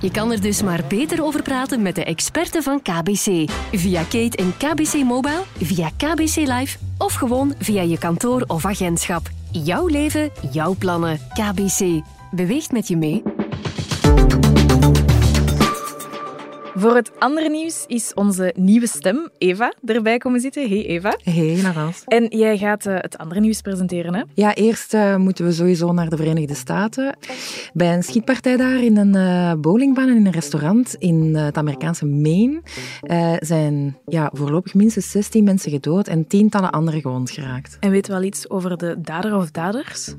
je 0.05 0.11
kan 0.11 0.31
er 0.31 0.41
dus 0.41 0.61
maar 0.61 0.83
beter 0.87 1.23
over 1.23 1.41
praten 1.41 1.81
met 1.81 1.95
de 1.95 2.03
experten 2.03 2.63
van 2.63 2.81
KBC. 2.81 3.49
Via 3.71 4.03
Kate 4.03 4.37
en 4.37 4.53
KBC 4.57 4.93
Mobile, 4.93 5.41
via 5.57 5.89
KBC 5.97 6.35
Live 6.35 6.77
of 6.97 7.13
gewoon 7.13 7.53
via 7.59 7.81
je 7.81 7.97
kantoor 7.97 8.43
of 8.47 8.65
agentschap. 8.65 9.29
Jouw 9.51 9.87
leven, 9.87 10.31
jouw 10.51 10.75
plannen. 10.77 11.19
KBC. 11.33 12.01
Beweegt 12.31 12.71
met 12.71 12.87
je 12.87 12.97
mee. 12.97 13.23
Voor 16.77 16.95
het 16.95 17.11
andere 17.19 17.49
nieuws 17.49 17.83
is 17.87 18.13
onze 18.13 18.53
nieuwe 18.57 18.87
stem, 18.87 19.29
Eva, 19.37 19.73
erbij 19.85 20.17
komen 20.17 20.39
zitten. 20.39 20.69
Hey 20.69 20.85
Eva. 20.85 21.17
Hey 21.23 21.59
Narans. 21.61 22.03
En 22.05 22.25
jij 22.29 22.57
gaat 22.57 22.85
uh, 22.85 22.95
het 22.97 23.17
andere 23.17 23.39
nieuws 23.39 23.61
presenteren, 23.61 24.13
hè? 24.13 24.21
Ja, 24.33 24.55
eerst 24.55 24.93
uh, 24.93 25.15
moeten 25.15 25.45
we 25.45 25.51
sowieso 25.51 25.91
naar 25.91 26.09
de 26.09 26.17
Verenigde 26.17 26.53
Staten. 26.55 27.17
Bij 27.73 27.93
een 27.93 28.03
schietpartij 28.03 28.57
daar 28.57 28.83
in 28.83 28.97
een 28.97 29.15
uh, 29.15 29.53
bowlingbaan 29.61 30.07
en 30.07 30.15
in 30.15 30.25
een 30.25 30.31
restaurant 30.31 30.95
in 30.99 31.35
het 31.35 31.57
Amerikaanse 31.57 32.05
Maine 32.05 32.61
zijn 33.39 33.97
ja, 34.05 34.29
voorlopig 34.33 34.73
minstens 34.73 35.11
16 35.11 35.43
mensen 35.43 35.71
gedood 35.71 36.07
en 36.07 36.27
tientallen 36.27 36.71
anderen 36.71 37.01
gewond 37.01 37.31
geraakt. 37.31 37.77
En 37.79 37.89
weet 37.89 38.07
wel 38.07 38.23
iets 38.23 38.49
over 38.49 38.77
de 38.77 38.95
dader 39.01 39.35
of 39.35 39.51
daders? 39.51 40.13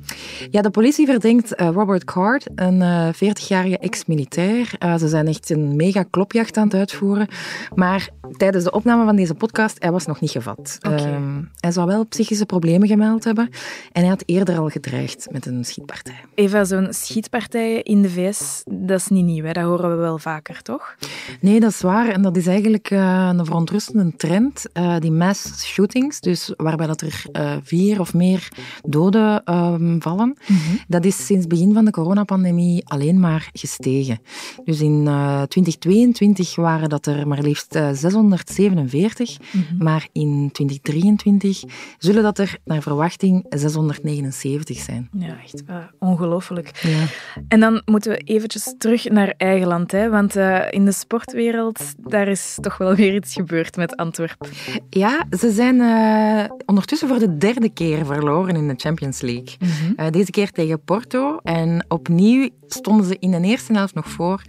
Ja, 0.50 0.62
de 0.62 0.70
politie 0.70 1.06
verdenkt 1.06 1.60
Robert 1.60 2.04
Card, 2.04 2.46
een 2.54 3.14
40-jarige 3.14 3.78
ex-militair. 3.78 4.74
ze 4.98 5.08
zijn 5.08 5.26
echt 5.26 5.50
een 5.50 5.76
mega 5.76 6.02
klopjacht 6.10 6.45
aan 6.54 6.64
het 6.64 6.74
uitvoeren. 6.74 7.28
Maar 7.74 8.08
tijdens 8.36 8.64
de 8.64 8.70
opname 8.70 9.04
van 9.04 9.16
deze 9.16 9.34
podcast, 9.34 9.76
hij 9.78 9.92
was 9.92 10.06
nog 10.06 10.20
niet 10.20 10.30
gevat. 10.30 10.78
Ehm, 10.80 11.42
hij 11.60 11.72
zou 11.72 11.86
wel 11.86 12.06
psychische 12.06 12.46
problemen 12.46 12.88
gemeld 12.88 13.24
hebben. 13.24 13.48
En 13.92 14.00
hij 14.00 14.08
had 14.08 14.22
eerder 14.26 14.58
al 14.58 14.68
gedreigd 14.68 15.28
met 15.30 15.46
een 15.46 15.64
schietpartij. 15.64 16.20
Eva, 16.34 16.64
zo'n 16.64 16.88
schietpartij 16.90 17.82
in 17.82 18.02
de 18.02 18.10
VS, 18.10 18.62
dat 18.64 18.98
is 19.00 19.08
niet 19.08 19.24
nieuw. 19.24 19.44
Hè? 19.44 19.52
Dat 19.52 19.64
horen 19.64 19.90
we 19.90 19.96
wel 19.96 20.18
vaker, 20.18 20.62
toch? 20.62 20.96
Nee, 21.40 21.60
dat 21.60 21.70
is 21.70 21.80
waar. 21.80 22.08
En 22.08 22.22
dat 22.22 22.36
is 22.36 22.46
eigenlijk 22.46 22.90
uh, 22.90 23.30
een 23.32 23.44
verontrustende 23.44 24.16
trend. 24.16 24.64
Uh, 24.74 24.96
die 24.98 25.12
mass 25.12 25.64
shootings, 25.64 26.20
dus 26.20 26.52
waarbij 26.56 26.86
dat 26.86 27.00
er 27.00 27.24
uh, 27.32 27.56
vier 27.62 28.00
of 28.00 28.14
meer 28.14 28.48
doden 28.84 29.44
ehm, 29.44 29.98
vallen. 29.98 30.36
Mm 30.46 30.56
-hmm. 30.56 30.78
Dat 30.88 31.04
is 31.04 31.26
sinds 31.26 31.44
het 31.44 31.48
begin 31.48 31.74
van 31.74 31.84
de 31.84 31.90
coronapandemie 31.90 32.88
alleen 32.88 33.20
maar 33.20 33.50
gestegen. 33.52 34.18
Dus 34.64 34.80
in 34.80 35.04
2022 35.48 36.35
waren 36.54 36.88
dat 36.88 37.06
er 37.06 37.28
maar 37.28 37.42
liefst 37.42 37.78
647, 37.92 39.38
mm 39.38 39.64
-hmm. 39.68 39.84
maar 39.84 40.08
in 40.12 40.48
2023 40.52 41.62
zullen 41.98 42.22
dat 42.22 42.38
er 42.38 42.58
naar 42.64 42.82
verwachting 42.82 43.46
679 43.48 44.78
zijn. 44.78 45.08
Ja, 45.18 45.36
echt 45.42 45.62
uh, 45.70 45.76
ongelooflijk. 45.98 46.80
Ja. 46.82 47.04
En 47.48 47.60
dan 47.60 47.82
moeten 47.84 48.10
we 48.10 48.18
eventjes 48.18 48.74
terug 48.78 49.04
naar 49.08 49.34
eigen 49.36 49.66
land, 49.66 49.92
hè? 49.92 50.08
want 50.10 50.36
uh, 50.36 50.62
in 50.70 50.84
de 50.84 50.92
sportwereld 50.92 51.94
daar 51.98 52.28
is 52.28 52.58
toch 52.60 52.78
wel 52.78 52.94
weer 52.94 53.14
iets 53.14 53.32
gebeurd 53.32 53.76
met 53.76 53.96
Antwerpen. 53.96 54.48
Ja, 54.90 55.26
ze 55.38 55.50
zijn 55.50 55.76
uh, 55.76 56.44
ondertussen 56.66 57.08
voor 57.08 57.18
de 57.18 57.36
derde 57.36 57.68
keer 57.68 58.06
verloren 58.06 58.56
in 58.56 58.68
de 58.68 58.74
Champions 58.76 59.20
League. 59.20 59.56
Mm 59.58 59.68
-hmm. 59.96 60.10
deze 60.10 60.30
keer 60.30 60.50
tegen 60.50 60.80
Porto 60.80 61.38
en 61.42 61.84
opnieuw 61.88 62.48
stonden 62.66 63.06
ze 63.06 63.16
in 63.18 63.30
de 63.30 63.40
eerste 63.40 63.72
helft 63.72 63.94
nog 63.94 64.08
voor, 64.08 64.42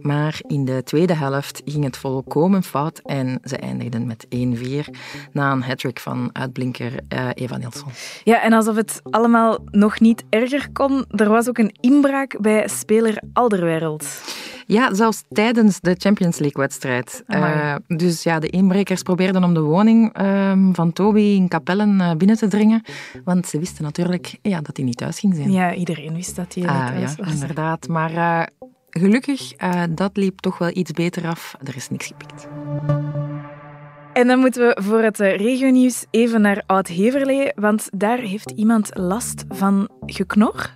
maar 0.00 0.40
in 0.46 0.64
de 0.64 0.82
tweede 0.84 1.14
helft 1.14 1.33
ging 1.42 1.84
het 1.84 1.96
volkomen 1.96 2.62
fout 2.62 2.98
en 3.04 3.40
ze 3.44 3.56
eindigden 3.56 4.06
met 4.06 4.26
1-4 4.26 4.28
na 5.32 5.52
een 5.52 5.62
hattrick 5.62 6.00
van 6.00 6.30
uitblinker 6.32 6.92
uh, 6.92 7.28
Eva 7.34 7.56
Nilsson. 7.56 7.88
Ja, 8.24 8.42
en 8.42 8.52
alsof 8.52 8.76
het 8.76 9.00
allemaal 9.10 9.58
nog 9.70 10.00
niet 10.00 10.24
erger 10.28 10.68
kon, 10.72 11.04
er 11.08 11.28
was 11.28 11.48
ook 11.48 11.58
een 11.58 11.74
inbraak 11.80 12.40
bij 12.40 12.68
speler 12.68 13.22
Alderwereld. 13.32 14.22
Ja, 14.66 14.94
zelfs 14.94 15.24
tijdens 15.28 15.80
de 15.80 15.94
Champions 15.98 16.38
League-wedstrijd. 16.38 17.22
Uh, 17.26 17.74
dus 17.86 18.22
ja, 18.22 18.38
de 18.38 18.48
inbrekers 18.48 19.02
probeerden 19.02 19.44
om 19.44 19.54
de 19.54 19.60
woning 19.60 20.20
uh, 20.20 20.52
van 20.72 20.92
Toby 20.92 21.20
in 21.20 21.48
Kapellen 21.48 22.00
uh, 22.00 22.12
binnen 22.12 22.36
te 22.36 22.48
dringen. 22.48 22.82
Want 23.24 23.46
ze 23.46 23.58
wisten 23.58 23.84
natuurlijk 23.84 24.38
ja, 24.42 24.60
dat 24.60 24.76
hij 24.76 24.86
niet 24.86 24.96
thuis 24.96 25.18
ging 25.18 25.34
zijn. 25.34 25.52
Ja, 25.52 25.74
iedereen 25.74 26.14
wist 26.14 26.36
dat 26.36 26.54
hij 26.54 26.66
ah, 26.66 26.86
thuis 26.86 27.14
ja, 27.16 27.24
was. 27.24 27.32
Inderdaad, 27.32 27.88
maar 27.88 28.48
eh, 28.94 29.02
gelukkig, 29.02 29.52
dat 29.90 30.16
liep 30.16 30.40
toch 30.40 30.58
wel 30.58 30.70
iets 30.76 30.90
beter 30.90 31.26
af. 31.26 31.54
Er 31.64 31.76
is 31.76 31.88
niks 31.88 32.06
gepikt. 32.06 32.48
En 34.14 34.26
dan 34.26 34.38
moeten 34.38 34.66
we 34.66 34.82
voor 34.82 35.02
het 35.02 35.18
regionieuws 35.18 36.04
even 36.10 36.40
naar 36.40 36.62
Oud-Heverlee, 36.66 37.52
want 37.54 37.88
daar 37.92 38.18
heeft 38.18 38.50
iemand 38.50 38.90
last 38.92 39.44
van 39.48 39.88
geknor. 40.06 40.70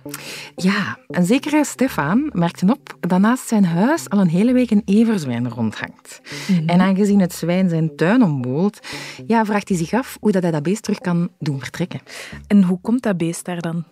Ja, 0.55 0.97
een 1.07 1.25
zekere 1.25 1.65
Stefan 1.65 2.29
merkte 2.33 2.65
op 2.65 2.97
dat 2.99 3.19
naast 3.19 3.47
zijn 3.47 3.65
huis 3.65 4.09
al 4.09 4.19
een 4.19 4.27
hele 4.27 4.53
week 4.53 4.71
een 4.71 4.81
everzwijn 4.85 5.49
rondhangt. 5.49 6.21
Mm 6.47 6.55
-hmm. 6.55 6.67
En 6.67 6.79
aangezien 6.79 7.19
het 7.19 7.33
zwijn 7.33 7.69
zijn 7.69 7.95
tuin 7.95 8.23
omboelt, 8.23 8.79
ja, 9.27 9.45
vraagt 9.45 9.69
hij 9.69 9.77
zich 9.77 9.93
af 9.93 10.17
hoe 10.19 10.31
dat 10.31 10.41
hij 10.41 10.51
dat 10.51 10.63
beest 10.63 10.83
terug 10.83 10.99
kan 10.99 11.29
doen 11.39 11.59
vertrekken. 11.59 11.99
En 12.47 12.63
hoe 12.63 12.81
komt 12.81 13.03
dat 13.03 13.17
beest 13.17 13.45
daar 13.45 13.61
dan? 13.61 13.83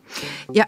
Ja, 0.52 0.68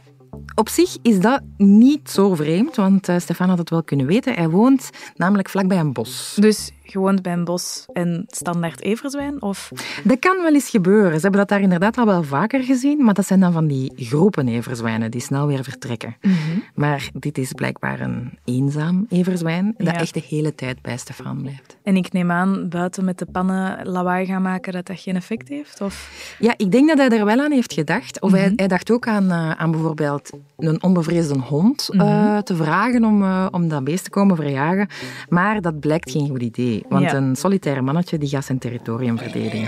op 0.56 0.69
zich 0.69 0.97
is 1.02 1.19
dat 1.19 1.41
niet 1.58 2.10
zo 2.10 2.36
vreemd, 2.36 2.75
want 2.75 3.10
uh, 3.10 3.19
Stefan 3.19 3.49
had 3.49 3.58
het 3.58 3.69
wel 3.69 3.84
kunnen 3.84 4.06
weten. 4.06 4.34
Hij 4.34 4.49
woont 4.49 4.89
namelijk 5.15 5.49
vlakbij 5.49 5.80
een 5.80 5.93
bos. 5.93 6.38
Dus 6.39 6.71
je 6.89 6.99
woont 6.99 7.21
bij 7.21 7.34
een 7.34 7.43
bos 7.43 7.86
en 7.93 8.23
standaard 8.28 8.82
everzwijn? 8.82 9.41
Of? 9.41 9.71
Dat 10.04 10.19
kan 10.19 10.38
wel 10.41 10.54
eens 10.54 10.69
gebeuren. 10.69 11.13
Ze 11.13 11.21
hebben 11.21 11.39
dat 11.39 11.49
daar 11.49 11.62
inderdaad 11.62 11.97
al 11.97 12.06
wel 12.06 12.23
vaker 12.23 12.63
gezien, 12.63 13.04
maar 13.04 13.13
dat 13.13 13.28
zijn 13.28 13.39
dan 13.39 13.52
van 13.52 13.67
die 13.67 13.91
groepen 13.95 14.47
everzwijnen 14.47 15.12
die 15.12 15.21
snel 15.21 15.47
weer 15.47 15.63
vertrekken. 15.63 16.15
Mm 16.21 16.32
-hmm. 16.32 16.63
Maar 16.73 17.10
dit 17.13 17.38
is 17.38 17.54
blijkbaar 17.54 17.99
een 17.99 18.38
eenzaam 18.45 19.06
everzwijn 19.10 19.73
dat 19.78 19.88
ja. 19.88 19.99
echt 19.99 20.13
de 20.13 20.23
hele 20.28 20.56
tijd 20.56 20.82
bij 20.82 20.97
Stefan 20.97 21.41
blijft. 21.41 21.78
En 21.84 21.95
ik 21.95 22.12
neem 22.12 22.32
aan, 22.32 22.69
buiten 22.69 23.06
met 23.06 23.17
de 23.17 23.25
pannen 23.25 23.88
lawaai 23.88 24.25
gaan 24.25 24.41
maken, 24.41 24.73
dat 24.73 24.86
dat 24.86 24.99
geen 24.99 25.15
effect 25.15 25.47
heeft? 25.47 25.82
Of? 25.82 26.36
Ja, 26.39 26.54
ik 26.58 26.71
denk 26.71 26.88
dat 26.88 26.97
hij 26.97 27.10
er 27.19 27.25
wel 27.25 27.39
aan 27.39 27.52
heeft 27.52 27.73
gedacht. 27.73 28.21
Of 28.21 28.30
mm 28.30 28.36
-hmm. 28.36 28.45
hij, 28.45 28.54
hij, 28.56 28.67
dacht 28.67 28.91
ook 28.91 29.08
aan, 29.08 29.25
uh, 29.25 29.52
aan 29.52 29.71
bijvoorbeeld 29.71 30.30
een 30.58 30.84
onbevreesde 30.84 31.39
hond 31.39 31.89
uh, 31.91 32.02
mm 32.02 32.08
-hmm. 32.08 32.43
te 32.43 32.56
vragen 32.56 33.06
om, 33.06 33.21
uh, 33.21 33.47
om 33.52 33.67
dat 33.67 33.84
beest 33.84 34.04
te 34.04 34.10
komen 34.10 34.36
verjagen. 34.36 34.88
Maar 35.30 35.62
dat 35.62 35.80
blijkt 35.80 36.12
geen 36.12 36.30
goed 36.30 36.41
idee. 36.41 36.78
Want 36.89 37.03
ja. 37.03 37.15
een 37.15 37.35
solitaire 37.35 37.81
mannetje 37.81 38.17
die 38.17 38.29
gaat 38.29 38.45
zijn 38.45 38.59
territorium 38.59 39.17
verdedigen. 39.17 39.67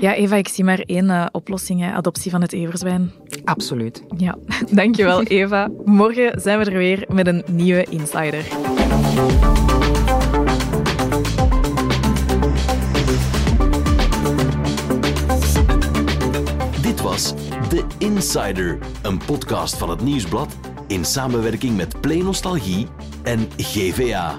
Ja, 0.00 0.14
Eva, 0.14 0.36
ik 0.36 0.48
zie 0.48 0.64
maar 0.64 0.78
één 0.78 1.04
uh, 1.04 1.26
oplossing, 1.32 1.80
hè. 1.80 1.92
adoptie 1.92 2.30
van 2.30 2.40
het 2.40 2.52
everzwijn. 2.52 3.12
Absoluut. 3.44 4.04
Ja, 4.16 4.38
dankjewel 4.70 5.22
Eva. 5.22 5.70
Morgen 5.84 6.40
zijn 6.40 6.58
we 6.58 6.64
er 6.64 6.78
weer 6.78 7.04
met 7.08 7.26
een 7.26 7.44
nieuwe 7.50 7.84
Insider. 7.84 8.44
Dit 16.82 17.00
was 17.00 17.34
The 17.68 17.84
Insider, 17.98 18.78
een 19.02 19.18
podcast 19.26 19.74
van 19.76 19.90
het 19.90 20.00
Nieuwsblad 20.00 20.56
in 20.86 21.04
samenwerking 21.04 21.76
met 21.76 22.00
Play 22.00 22.18
Nostalgie 22.18 22.86
en 23.22 23.48
GVA. 23.56 24.38